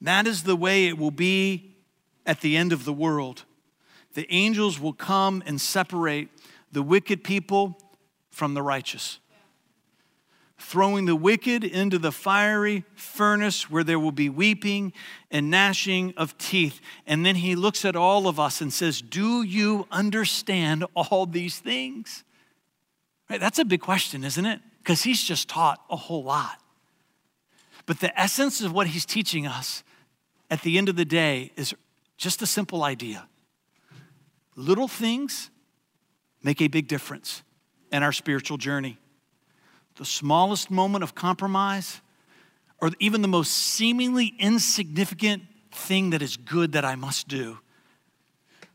That 0.00 0.26
is 0.26 0.44
the 0.44 0.56
way 0.56 0.86
it 0.86 0.98
will 0.98 1.10
be 1.10 1.76
at 2.24 2.40
the 2.40 2.56
end 2.56 2.72
of 2.72 2.84
the 2.84 2.92
world. 2.92 3.44
The 4.14 4.32
angels 4.32 4.80
will 4.80 4.92
come 4.92 5.42
and 5.46 5.60
separate 5.60 6.28
the 6.72 6.82
wicked 6.82 7.24
people 7.24 7.78
from 8.30 8.54
the 8.54 8.62
righteous 8.62 9.18
throwing 10.58 11.04
the 11.04 11.16
wicked 11.16 11.62
into 11.62 11.98
the 11.98 12.12
fiery 12.12 12.84
furnace 12.94 13.70
where 13.70 13.84
there 13.84 13.98
will 13.98 14.12
be 14.12 14.28
weeping 14.28 14.92
and 15.30 15.50
gnashing 15.50 16.12
of 16.16 16.36
teeth. 16.36 16.80
And 17.06 17.24
then 17.24 17.36
he 17.36 17.54
looks 17.54 17.84
at 17.84 17.94
all 17.94 18.26
of 18.26 18.40
us 18.40 18.60
and 18.60 18.72
says, 18.72 19.00
Do 19.00 19.42
you 19.42 19.86
understand 19.90 20.84
all 20.94 21.26
these 21.26 21.58
things? 21.58 22.24
Right? 23.30 23.40
That's 23.40 23.58
a 23.58 23.64
big 23.64 23.80
question, 23.80 24.24
isn't 24.24 24.44
it? 24.44 24.60
Because 24.78 25.02
he's 25.02 25.22
just 25.22 25.48
taught 25.48 25.80
a 25.88 25.96
whole 25.96 26.24
lot. 26.24 26.60
But 27.86 28.00
the 28.00 28.18
essence 28.20 28.60
of 28.60 28.72
what 28.72 28.88
he's 28.88 29.06
teaching 29.06 29.46
us 29.46 29.82
at 30.50 30.62
the 30.62 30.76
end 30.76 30.88
of 30.88 30.96
the 30.96 31.04
day 31.04 31.52
is 31.56 31.74
just 32.16 32.42
a 32.42 32.46
simple 32.46 32.82
idea 32.82 33.28
little 34.56 34.88
things 34.88 35.50
make 36.42 36.60
a 36.60 36.66
big 36.66 36.88
difference 36.88 37.44
in 37.92 38.02
our 38.02 38.10
spiritual 38.10 38.56
journey 38.56 38.98
the 39.98 40.04
smallest 40.04 40.70
moment 40.70 41.04
of 41.04 41.14
compromise, 41.14 42.00
or 42.80 42.90
even 43.00 43.20
the 43.20 43.28
most 43.28 43.52
seemingly 43.52 44.34
insignificant 44.38 45.42
thing 45.72 46.10
that 46.10 46.22
is 46.22 46.36
good 46.36 46.72
that 46.72 46.84
I 46.84 46.94
must 46.94 47.28
do. 47.28 47.58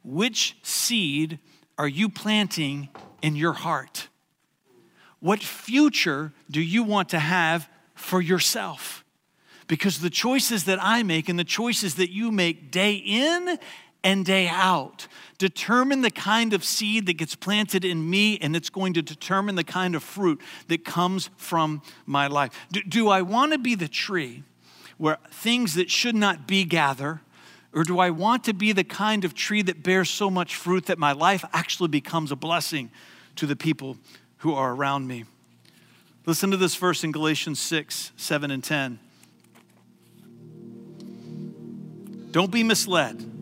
Which 0.04 0.58
seed 0.62 1.40
are 1.78 1.88
you 1.88 2.10
planting 2.10 2.90
in 3.22 3.36
your 3.36 3.54
heart? 3.54 4.10
What 5.22 5.42
future 5.42 6.34
do 6.52 6.62
you 6.62 6.84
want 6.84 7.10
to 7.10 7.20
have 7.20 7.70
for 7.96 8.22
yourself? 8.22 9.06
Because 9.68 10.02
the 10.02 10.10
choices 10.10 10.66
that 10.66 10.80
I 10.82 11.04
make 11.04 11.30
and 11.30 11.40
the 11.40 11.46
choices 11.46 11.96
that 11.96 12.12
you 12.12 12.32
make 12.32 12.70
day 12.70 12.96
in 12.96 13.58
and 14.04 14.26
day 14.26 14.48
out 14.48 15.08
determine 15.44 16.02
the 16.02 16.10
kind 16.10 16.54
of 16.54 16.64
seed 16.64 17.06
that 17.06 17.14
gets 17.14 17.36
planted 17.36 17.84
in 17.84 18.10
me, 18.10 18.38
and 18.40 18.56
it's 18.56 18.70
going 18.70 18.94
to 18.94 19.02
determine 19.02 19.56
the 19.56 19.64
kind 19.64 19.94
of 19.94 20.02
fruit 20.02 20.40
that 20.70 20.86
comes 20.86 21.30
from 21.36 21.82
my 22.06 22.28
life. 22.28 22.52
Do, 22.72 22.82
do 22.84 23.10
I 23.10 23.22
want 23.22 23.52
to 23.52 23.58
be 23.58 23.76
the 23.76 23.90
tree 23.90 24.44
where 24.98 25.18
things 25.30 25.74
that 25.74 25.92
should 25.92 26.16
not 26.16 26.48
be 26.48 26.64
gather? 26.64 27.22
Or 27.74 27.84
do 27.84 28.00
I 28.00 28.12
want 28.12 28.46
to 28.46 28.54
be 28.54 28.72
the 28.72 28.86
kind 28.86 29.26
of 29.26 29.34
tree 29.34 29.64
that 29.64 29.84
bears 29.84 30.10
so 30.10 30.30
much 30.30 30.56
fruit 30.56 30.86
that 30.86 30.98
my 30.98 31.12
life 31.12 31.44
actually 31.52 31.90
becomes 31.90 32.32
a 32.32 32.38
blessing 32.38 32.90
to 33.36 33.46
the 33.46 33.56
people 33.58 33.98
who 34.38 34.54
are 34.54 34.74
around 34.74 35.08
me? 35.08 35.26
Listen 36.26 36.52
to 36.52 36.58
this 36.58 36.76
verse 36.76 37.04
in 37.04 37.12
Galatians 37.12 37.60
6, 37.60 38.14
7, 38.16 38.50
and 38.50 38.64
10. 38.64 39.00
Don't 42.32 42.52
be 42.52 42.64
misled. 42.64 43.33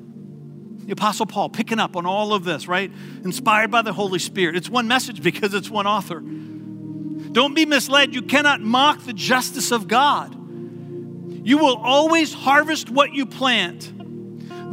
The 0.91 0.95
Apostle 0.95 1.25
Paul 1.25 1.47
picking 1.47 1.79
up 1.79 1.95
on 1.95 2.05
all 2.05 2.33
of 2.33 2.43
this, 2.43 2.67
right? 2.67 2.91
Inspired 3.23 3.71
by 3.71 3.81
the 3.81 3.93
Holy 3.93 4.19
Spirit. 4.19 4.57
It's 4.57 4.69
one 4.69 4.89
message 4.89 5.23
because 5.23 5.53
it's 5.53 5.69
one 5.69 5.87
author. 5.87 6.19
Don't 6.19 7.53
be 7.53 7.65
misled. 7.65 8.13
You 8.13 8.21
cannot 8.21 8.59
mock 8.59 9.05
the 9.05 9.13
justice 9.13 9.71
of 9.71 9.87
God. 9.87 10.35
You 11.47 11.59
will 11.59 11.77
always 11.77 12.33
harvest 12.33 12.89
what 12.89 13.13
you 13.13 13.25
plant. 13.25 13.93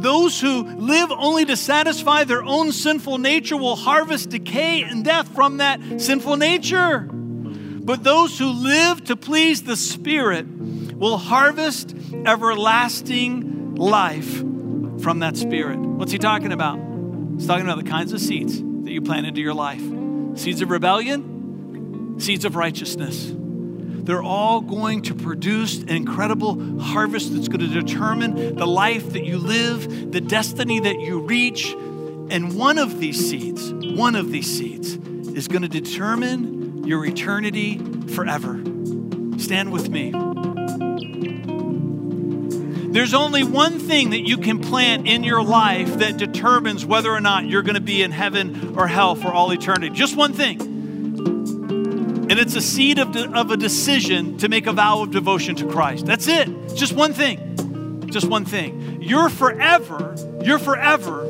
Those 0.01 0.41
who 0.41 0.63
live 0.63 1.09
only 1.09 1.45
to 1.45 1.55
satisfy 1.55 2.25
their 2.25 2.43
own 2.43 2.73
sinful 2.73 3.17
nature 3.19 3.55
will 3.55 3.77
harvest 3.77 4.27
decay 4.27 4.83
and 4.83 5.05
death 5.05 5.33
from 5.33 5.55
that 5.57 6.01
sinful 6.01 6.35
nature. 6.35 6.99
But 6.99 8.03
those 8.03 8.37
who 8.37 8.49
live 8.49 9.05
to 9.05 9.15
please 9.15 9.63
the 9.63 9.77
Spirit 9.77 10.45
will 10.49 11.17
harvest 11.17 11.95
everlasting 12.25 13.75
life 13.75 14.43
from 15.01 15.19
that 15.19 15.37
Spirit. 15.37 15.79
What's 15.79 16.11
he 16.11 16.17
talking 16.17 16.51
about? 16.51 16.79
He's 17.35 17.47
talking 17.47 17.65
about 17.65 17.83
the 17.83 17.89
kinds 17.89 18.13
of 18.13 18.19
seeds 18.19 18.59
that 18.59 18.91
you 18.91 19.01
plant 19.01 19.25
into 19.27 19.41
your 19.41 19.53
life 19.53 19.81
seeds 20.35 20.61
of 20.61 20.69
rebellion, 20.69 22.19
seeds 22.19 22.45
of 22.45 22.55
righteousness. 22.55 23.31
They're 23.33 24.23
all 24.23 24.61
going 24.61 25.03
to 25.03 25.13
produce 25.13 25.79
an 25.79 25.89
incredible 25.89 26.79
harvest 26.79 27.33
that's 27.33 27.47
going 27.47 27.59
to 27.59 27.81
determine 27.81 28.55
the 28.55 28.65
life 28.65 29.13
that 29.13 29.25
you 29.25 29.37
live, 29.37 30.11
the 30.11 30.21
destiny 30.21 30.79
that 30.79 30.99
you 30.99 31.19
reach. 31.19 31.73
And 32.31 32.55
one 32.55 32.77
of 32.77 32.99
these 32.99 33.29
seeds, 33.29 33.71
one 33.73 34.15
of 34.15 34.31
these 34.31 34.49
seeds, 34.49 34.95
is 34.95 35.47
going 35.47 35.61
to 35.61 35.67
determine 35.67 36.85
your 36.85 37.05
eternity 37.05 37.77
forever. 38.07 38.59
Stand 39.37 39.71
with 39.71 39.89
me. 39.89 40.11
There's 42.91 43.13
only 43.13 43.43
one 43.43 43.77
thing 43.77 44.09
that 44.09 44.27
you 44.27 44.37
can 44.37 44.59
plant 44.59 45.07
in 45.07 45.23
your 45.23 45.43
life 45.43 45.99
that 45.99 46.17
determines 46.17 46.85
whether 46.85 47.11
or 47.11 47.21
not 47.21 47.45
you're 47.45 47.61
going 47.61 47.75
to 47.75 47.81
be 47.81 48.01
in 48.01 48.11
heaven 48.11 48.75
or 48.77 48.87
hell 48.87 49.13
for 49.15 49.31
all 49.31 49.51
eternity. 49.51 49.91
Just 49.95 50.15
one 50.15 50.33
thing. 50.33 50.59
And 52.29 52.39
it's 52.39 52.55
a 52.55 52.61
seed 52.61 52.97
of, 52.97 53.11
de- 53.11 53.31
of 53.31 53.51
a 53.51 53.57
decision 53.57 54.37
to 54.39 54.49
make 54.49 54.65
a 54.65 54.73
vow 54.73 55.01
of 55.03 55.11
devotion 55.11 55.55
to 55.57 55.67
Christ. 55.67 56.07
That's 56.07 56.27
it. 56.27 56.47
Just 56.75 56.93
one 56.93 57.13
thing. 57.13 58.07
Just 58.09 58.27
one 58.27 58.45
thing. 58.45 59.01
Your 59.03 59.29
forever, 59.29 60.15
your 60.43 60.57
forever 60.57 61.25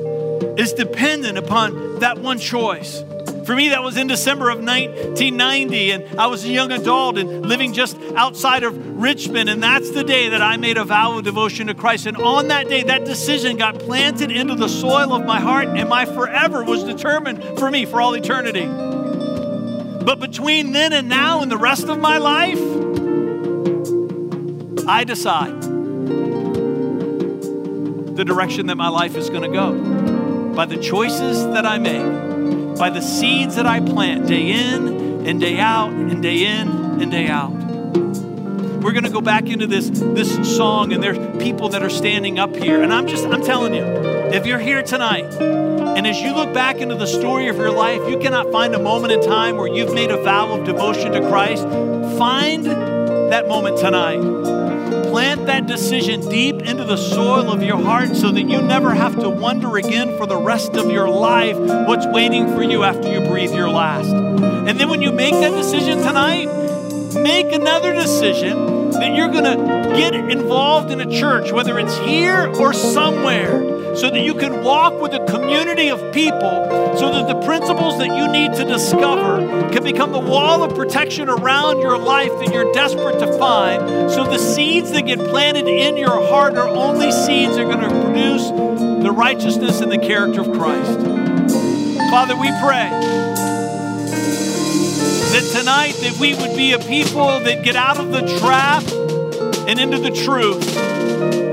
is 0.57 0.71
dependent 0.73 1.37
upon 1.37 1.99
that 1.99 2.19
one 2.19 2.39
choice. 2.39 3.03
For 3.49 3.55
me, 3.55 3.69
that 3.69 3.81
was 3.81 3.97
in 3.97 4.05
December 4.05 4.51
of 4.51 4.59
1990, 4.59 5.89
and 5.89 6.19
I 6.19 6.27
was 6.27 6.45
a 6.45 6.49
young 6.49 6.71
adult 6.71 7.17
and 7.17 7.43
living 7.43 7.73
just 7.73 7.97
outside 8.15 8.61
of 8.61 9.01
Richmond. 9.01 9.49
And 9.49 9.63
that's 9.63 9.89
the 9.89 10.03
day 10.03 10.29
that 10.29 10.43
I 10.43 10.57
made 10.57 10.77
a 10.77 10.83
vow 10.83 11.17
of 11.17 11.23
devotion 11.23 11.65
to 11.65 11.73
Christ. 11.73 12.05
And 12.05 12.15
on 12.17 12.49
that 12.49 12.69
day, 12.69 12.83
that 12.83 13.05
decision 13.05 13.57
got 13.57 13.79
planted 13.79 14.29
into 14.29 14.53
the 14.53 14.67
soil 14.67 15.13
of 15.13 15.25
my 15.25 15.39
heart, 15.39 15.67
and 15.67 15.89
my 15.89 16.05
forever 16.05 16.63
was 16.63 16.83
determined 16.83 17.43
for 17.57 17.71
me 17.71 17.85
for 17.85 17.99
all 17.99 18.13
eternity. 18.13 18.67
But 18.67 20.19
between 20.19 20.71
then 20.71 20.93
and 20.93 21.09
now 21.09 21.41
and 21.41 21.51
the 21.51 21.57
rest 21.57 21.89
of 21.89 21.97
my 21.97 22.19
life, 22.19 22.59
I 24.87 25.03
decide 25.05 25.59
the 28.15 28.23
direction 28.23 28.67
that 28.67 28.75
my 28.75 28.89
life 28.89 29.15
is 29.15 29.31
going 29.31 29.41
to 29.41 29.49
go 29.49 30.53
by 30.53 30.67
the 30.67 30.77
choices 30.77 31.43
that 31.45 31.65
I 31.65 31.79
make 31.79 32.28
by 32.79 32.89
the 32.89 33.01
seeds 33.01 33.57
that 33.57 33.67
I 33.67 33.81
plant 33.81 34.25
day 34.25 34.51
in 34.51 35.27
and 35.27 35.39
day 35.39 35.59
out 35.59 35.91
and 35.91 36.23
day 36.23 36.45
in 36.45 36.69
and 37.01 37.11
day 37.11 37.27
out. 37.27 37.51
We're 37.51 38.93
going 38.93 39.03
to 39.03 39.09
go 39.09 39.19
back 39.19 39.47
into 39.47 39.67
this, 39.67 39.89
this 39.89 40.57
song, 40.57 40.93
and 40.93 41.03
there's 41.03 41.17
people 41.43 41.67
that 41.69 41.83
are 41.83 41.89
standing 41.89 42.39
up 42.39 42.55
here. 42.55 42.81
And 42.81 42.93
I'm 42.93 43.05
just, 43.07 43.25
I'm 43.25 43.43
telling 43.43 43.73
you, 43.73 43.83
if 43.83 44.45
you're 44.47 44.59
here 44.59 44.81
tonight, 44.81 45.25
and 45.33 46.07
as 46.07 46.21
you 46.21 46.33
look 46.33 46.53
back 46.53 46.77
into 46.77 46.95
the 46.95 47.05
story 47.05 47.49
of 47.49 47.57
your 47.57 47.71
life, 47.71 47.99
you 48.09 48.17
cannot 48.17 48.49
find 48.49 48.73
a 48.73 48.79
moment 48.79 49.11
in 49.11 49.21
time 49.21 49.57
where 49.57 49.67
you've 49.67 49.93
made 49.93 50.11
a 50.11 50.23
vow 50.23 50.47
of 50.57 50.65
devotion 50.65 51.11
to 51.11 51.19
Christ. 51.27 51.63
Find 52.17 52.65
that 52.65 53.49
moment 53.49 53.77
tonight 53.77 54.68
that 55.59 55.67
decision 55.67 56.21
deep 56.29 56.61
into 56.61 56.85
the 56.85 56.95
soil 56.95 57.51
of 57.51 57.61
your 57.61 57.75
heart 57.77 58.15
so 58.15 58.31
that 58.31 58.43
you 58.43 58.61
never 58.61 58.93
have 58.93 59.19
to 59.19 59.29
wonder 59.29 59.75
again 59.75 60.17
for 60.17 60.25
the 60.25 60.37
rest 60.37 60.75
of 60.75 60.89
your 60.89 61.09
life 61.09 61.57
what's 61.57 62.05
waiting 62.07 62.47
for 62.47 62.63
you 62.63 62.83
after 62.83 63.11
you 63.11 63.27
breathe 63.27 63.53
your 63.53 63.69
last. 63.69 64.09
And 64.09 64.79
then 64.79 64.89
when 64.89 65.01
you 65.01 65.11
make 65.11 65.33
that 65.33 65.51
decision 65.51 65.97
tonight, 65.97 66.45
make 67.15 67.51
another 67.51 67.93
decision 67.93 68.91
that 68.91 69.15
you're 69.17 69.31
going 69.31 69.43
to 69.43 69.97
get 69.97 70.13
involved 70.13 70.91
in 70.91 71.01
a 71.01 71.19
church, 71.19 71.51
whether 71.51 71.77
it's 71.77 71.97
here 71.97 72.47
or 72.55 72.71
somewhere 72.71 73.78
so 73.95 74.09
that 74.09 74.21
you 74.21 74.33
can 74.33 74.63
walk 74.63 74.99
with 74.99 75.13
a 75.13 75.25
community 75.25 75.89
of 75.89 75.99
people 76.13 76.95
so 76.97 77.11
that 77.11 77.27
the 77.27 77.39
principles 77.45 77.97
that 77.97 78.07
you 78.07 78.27
need 78.27 78.53
to 78.53 78.65
discover 78.65 79.39
can 79.71 79.83
become 79.83 80.11
the 80.11 80.19
wall 80.19 80.63
of 80.63 80.75
protection 80.75 81.29
around 81.29 81.79
your 81.79 81.97
life 81.97 82.31
that 82.39 82.53
you're 82.53 82.71
desperate 82.73 83.19
to 83.19 83.37
find. 83.37 84.11
So 84.11 84.23
the 84.23 84.37
seeds 84.37 84.91
that 84.91 85.03
get 85.03 85.19
planted 85.19 85.67
in 85.67 85.97
your 85.97 86.27
heart 86.27 86.57
are 86.57 86.67
only 86.67 87.11
seeds 87.11 87.55
that 87.55 87.65
are 87.65 87.73
going 87.73 87.89
to 87.89 88.03
produce 88.03 88.49
the 89.03 89.11
righteousness 89.11 89.81
and 89.81 89.91
the 89.91 89.97
character 89.97 90.41
of 90.41 90.51
Christ. 90.51 90.99
Father, 92.09 92.35
we 92.35 92.49
pray 92.61 92.89
that 95.31 95.57
tonight 95.57 95.93
that 96.01 96.17
we 96.19 96.35
would 96.35 96.57
be 96.57 96.73
a 96.73 96.79
people 96.79 97.39
that 97.39 97.63
get 97.63 97.75
out 97.75 97.97
of 97.97 98.11
the 98.11 98.21
trap 98.39 98.83
and 99.67 99.79
into 99.79 99.99
the 99.99 100.11
truth 100.11 101.48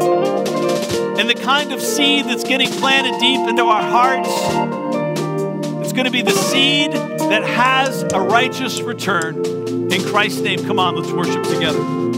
and 1.18 1.28
the 1.28 1.34
kind 1.34 1.72
of 1.72 1.80
seed 1.80 2.26
that's 2.26 2.44
getting 2.44 2.68
planted 2.68 3.18
deep 3.20 3.48
into 3.48 3.64
our 3.64 3.82
hearts 3.82 4.76
it's 5.86 5.92
going 5.92 6.06
to 6.06 6.10
be 6.10 6.22
the 6.22 6.32
seed 6.32 6.92
that 6.92 7.44
has 7.44 8.02
a 8.12 8.20
righteous 8.20 8.82
return. 8.82 9.36
In 9.92 10.02
Christ's 10.02 10.40
name, 10.40 10.64
come 10.64 10.80
on, 10.80 10.96
let's 10.96 11.12
worship 11.12 11.44
together. 11.44 12.15